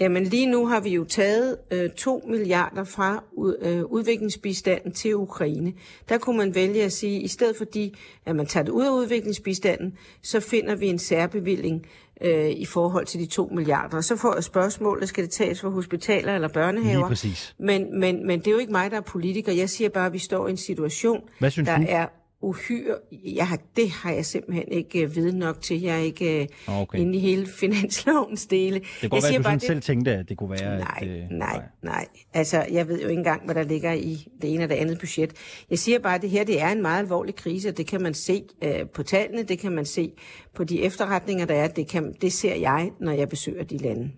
Jamen 0.00 0.24
lige 0.24 0.46
nu 0.46 0.66
har 0.66 0.80
vi 0.80 0.90
jo 0.90 1.04
taget 1.04 1.56
øh, 1.70 1.90
2 1.90 2.22
milliarder 2.28 2.84
fra 2.84 3.24
øh, 3.62 3.84
udviklingsbistanden 3.84 4.92
til 4.92 5.14
Ukraine. 5.16 5.72
Der 6.08 6.18
kunne 6.18 6.36
man 6.36 6.54
vælge 6.54 6.82
at 6.84 6.92
sige, 6.92 7.16
at 7.16 7.22
i 7.22 7.28
stedet 7.28 7.56
fordi 7.56 7.98
at 8.26 8.36
man 8.36 8.46
tager 8.46 8.64
det 8.64 8.72
ud 8.72 8.84
af 8.84 8.90
udviklingsbistanden, 8.90 9.98
så 10.22 10.40
finder 10.40 10.74
vi 10.74 10.86
en 10.86 10.98
særbevilling 10.98 11.86
øh, 12.20 12.50
i 12.50 12.64
forhold 12.64 13.06
til 13.06 13.20
de 13.20 13.26
2 13.26 13.50
milliarder. 13.54 13.96
Og 13.96 14.04
så 14.04 14.16
får 14.16 14.34
jeg 14.34 14.44
spørgsmålet, 14.44 15.08
skal 15.08 15.24
det 15.24 15.30
tages 15.30 15.60
fra 15.60 15.68
hospitaler 15.68 16.34
eller 16.34 16.48
børnehaver? 16.48 16.96
Lige 16.96 17.08
præcis. 17.08 17.54
Men, 17.58 18.00
men, 18.00 18.26
men 18.26 18.38
det 18.38 18.46
er 18.46 18.52
jo 18.52 18.58
ikke 18.58 18.72
mig, 18.72 18.90
der 18.90 18.96
er 18.96 19.00
politiker. 19.00 19.52
Jeg 19.52 19.70
siger 19.70 19.90
bare, 19.90 20.06
at 20.06 20.12
vi 20.12 20.18
står 20.18 20.46
i 20.46 20.50
en 20.50 20.56
situation, 20.56 21.20
Hvad 21.38 21.50
synes 21.50 21.68
der 21.68 21.76
du? 21.78 21.84
er 21.88 22.06
uhyre... 22.46 22.94
Jeg 23.24 23.48
har, 23.48 23.58
det 23.76 23.90
har 23.90 24.12
jeg 24.12 24.26
simpelthen 24.26 24.64
ikke 24.68 25.04
uh, 25.04 25.16
viden 25.16 25.38
nok 25.38 25.60
til. 25.60 25.80
Jeg 25.80 25.94
er 25.94 26.02
ikke 26.02 26.48
uh, 26.68 26.80
okay. 26.80 26.98
inde 26.98 27.16
i 27.16 27.20
hele 27.20 27.46
finanslovens 27.60 28.46
dele. 28.46 28.74
Det 28.74 28.84
kan 29.00 29.10
godt 29.10 29.22
være, 29.22 29.32
at 29.32 29.38
du 29.38 29.42
bare, 29.42 29.54
det... 29.54 29.62
selv 29.62 29.82
tænkte, 29.82 30.10
at 30.10 30.28
det 30.28 30.36
kunne 30.36 30.50
være... 30.50 30.78
Nej, 30.78 30.98
et, 31.02 31.24
uh, 31.24 31.30
nej, 31.30 31.62
nej. 31.82 32.06
Altså, 32.34 32.66
jeg 32.70 32.88
ved 32.88 33.02
jo 33.02 33.08
ikke 33.08 33.18
engang, 33.18 33.44
hvad 33.44 33.54
der 33.54 33.62
ligger 33.62 33.92
i 33.92 34.26
det 34.42 34.54
ene 34.54 34.64
og 34.64 34.68
det 34.68 34.74
andet 34.74 34.98
budget. 34.98 35.32
Jeg 35.70 35.78
siger 35.78 35.98
bare, 35.98 36.14
at 36.14 36.22
det 36.22 36.30
her 36.30 36.44
det 36.44 36.60
er 36.60 36.68
en 36.68 36.82
meget 36.82 36.98
alvorlig 36.98 37.34
krise, 37.34 37.68
og 37.68 37.76
det 37.76 37.86
kan 37.86 38.02
man 38.02 38.14
se 38.14 38.42
uh, 38.64 38.88
på 38.94 39.02
tallene, 39.02 39.42
det 39.42 39.58
kan 39.58 39.72
man 39.72 39.84
se 39.84 40.12
på 40.54 40.64
de 40.64 40.82
efterretninger, 40.82 41.46
der 41.46 41.54
er. 41.54 41.68
Det, 41.68 41.88
kan, 41.88 42.14
det 42.20 42.32
ser 42.32 42.54
jeg, 42.54 42.90
når 43.00 43.12
jeg 43.12 43.28
besøger 43.28 43.64
de 43.64 43.78
lande. 43.78 44.10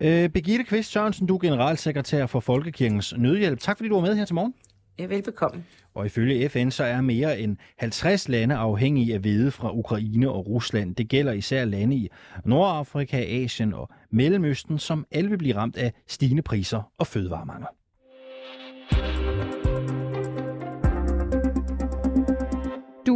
Øh, 0.00 0.28
Birgitte 0.28 0.64
Kvist 0.64 0.92
Sørensen, 0.92 1.26
du 1.26 1.34
er 1.34 1.38
generalsekretær 1.38 2.26
for 2.26 2.40
Folkekirkens 2.40 3.14
Nødhjælp. 3.18 3.60
Tak 3.60 3.76
fordi 3.76 3.88
du 3.88 3.94
var 3.94 4.02
med 4.02 4.16
her 4.16 4.24
til 4.24 4.34
morgen. 4.34 4.54
Ja, 4.98 5.06
velbekomme. 5.06 5.64
Og 5.94 6.06
ifølge 6.06 6.48
FN 6.48 6.70
så 6.70 6.84
er 6.84 7.00
mere 7.00 7.40
end 7.40 7.56
50 7.78 8.28
lande 8.28 8.54
afhængige 8.54 9.14
af 9.14 9.20
hvede 9.20 9.50
fra 9.50 9.74
Ukraine 9.74 10.30
og 10.30 10.46
Rusland. 10.46 10.94
Det 10.96 11.08
gælder 11.08 11.32
især 11.32 11.64
lande 11.64 11.96
i 11.96 12.08
Nordafrika, 12.44 13.16
Asien 13.16 13.74
og 13.74 13.88
Mellemøsten, 14.10 14.78
som 14.78 15.06
alle 15.10 15.30
vil 15.30 15.38
blive 15.38 15.56
ramt 15.56 15.76
af 15.76 15.92
stigende 16.06 16.42
priser 16.42 16.92
og 16.98 17.06
fødevaremangel. 17.06 17.66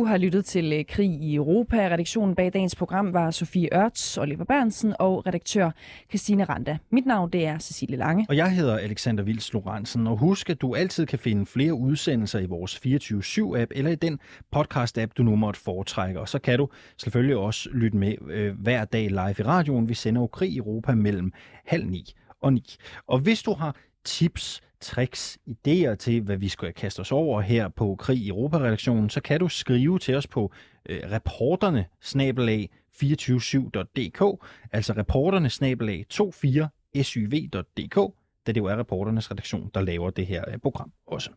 Du 0.05 0.09
har 0.09 0.19
lyttet 0.19 0.45
til 0.45 0.73
øh, 0.73 0.85
Krig 0.85 1.11
i 1.11 1.35
Europa. 1.35 1.89
Redaktionen 1.89 2.35
bag 2.35 2.53
dagens 2.53 2.75
program 2.75 3.13
var 3.13 3.31
Sofie 3.31 3.69
Ørts, 3.75 4.19
Oliver 4.19 4.45
Bernsen 4.45 4.95
og 4.99 5.27
redaktør 5.27 5.71
Christine 6.09 6.45
Randa. 6.45 6.79
Mit 6.91 7.07
navn 7.07 7.31
det 7.31 7.47
er 7.47 7.59
Cecilie 7.59 7.97
Lange. 7.97 8.27
Og 8.29 8.37
jeg 8.37 8.53
hedder 8.53 8.79
Alexander 8.79 9.25
Vils 9.25 9.53
Lorentzen. 9.53 10.07
Og 10.07 10.17
husk, 10.17 10.51
at 10.51 10.61
du 10.61 10.75
altid 10.75 11.07
kan 11.07 11.19
finde 11.19 11.47
flere 11.47 11.75
udsendelser 11.75 12.39
i 12.39 12.47
vores 12.47 12.81
24-7-app 12.87 13.71
eller 13.71 13.91
i 13.91 13.95
den 13.95 14.19
podcast-app, 14.57 15.13
du 15.17 15.23
nu 15.23 15.37
måtte 15.37 15.61
foretrække. 15.61 16.21
Og 16.21 16.29
så 16.29 16.39
kan 16.39 16.59
du 16.59 16.69
selvfølgelig 16.97 17.37
også 17.37 17.69
lytte 17.73 17.97
med 17.97 18.15
øh, 18.31 18.61
hver 18.61 18.85
dag 18.85 19.09
live 19.09 19.35
i 19.39 19.43
radioen. 19.43 19.89
Vi 19.89 19.95
sender 19.95 20.21
jo 20.21 20.27
Krig 20.27 20.51
i 20.51 20.59
Europa 20.59 20.95
mellem 20.95 21.33
halv 21.65 21.87
ni 21.87 22.15
og 22.41 22.53
ni. 22.53 22.77
Og 23.07 23.19
hvis 23.19 23.43
du 23.43 23.55
har 23.55 23.77
tips 24.05 24.61
tricks, 24.85 25.39
idéer 25.47 25.95
til, 25.95 26.21
hvad 26.21 26.37
vi 26.37 26.49
skal 26.49 26.73
kaste 26.73 27.01
os 27.01 27.13
over 27.13 27.41
her 27.41 27.69
på 27.69 27.97
Krig 27.99 28.19
i 28.19 28.29
Europa-redaktionen, 28.29 29.11
så 29.11 29.21
kan 29.21 29.41
du 29.41 29.49
skrive 29.49 29.99
til 29.99 30.15
os 30.15 30.27
på 30.27 30.53
øh, 30.89 31.01
reporterne 31.11 31.85
247.dk, 32.03 34.47
altså 34.73 34.93
reporterne 34.93 35.51
24syv.dk, 36.97 38.15
da 38.47 38.53
det 38.53 38.61
jo 38.61 38.65
er 38.65 38.77
reporternes 38.77 39.31
redaktion, 39.31 39.71
der 39.75 39.81
laver 39.81 40.11
det 40.11 40.27
her 40.27 40.45
øh, 40.49 40.59
program 40.59 40.93
også. 41.07 41.31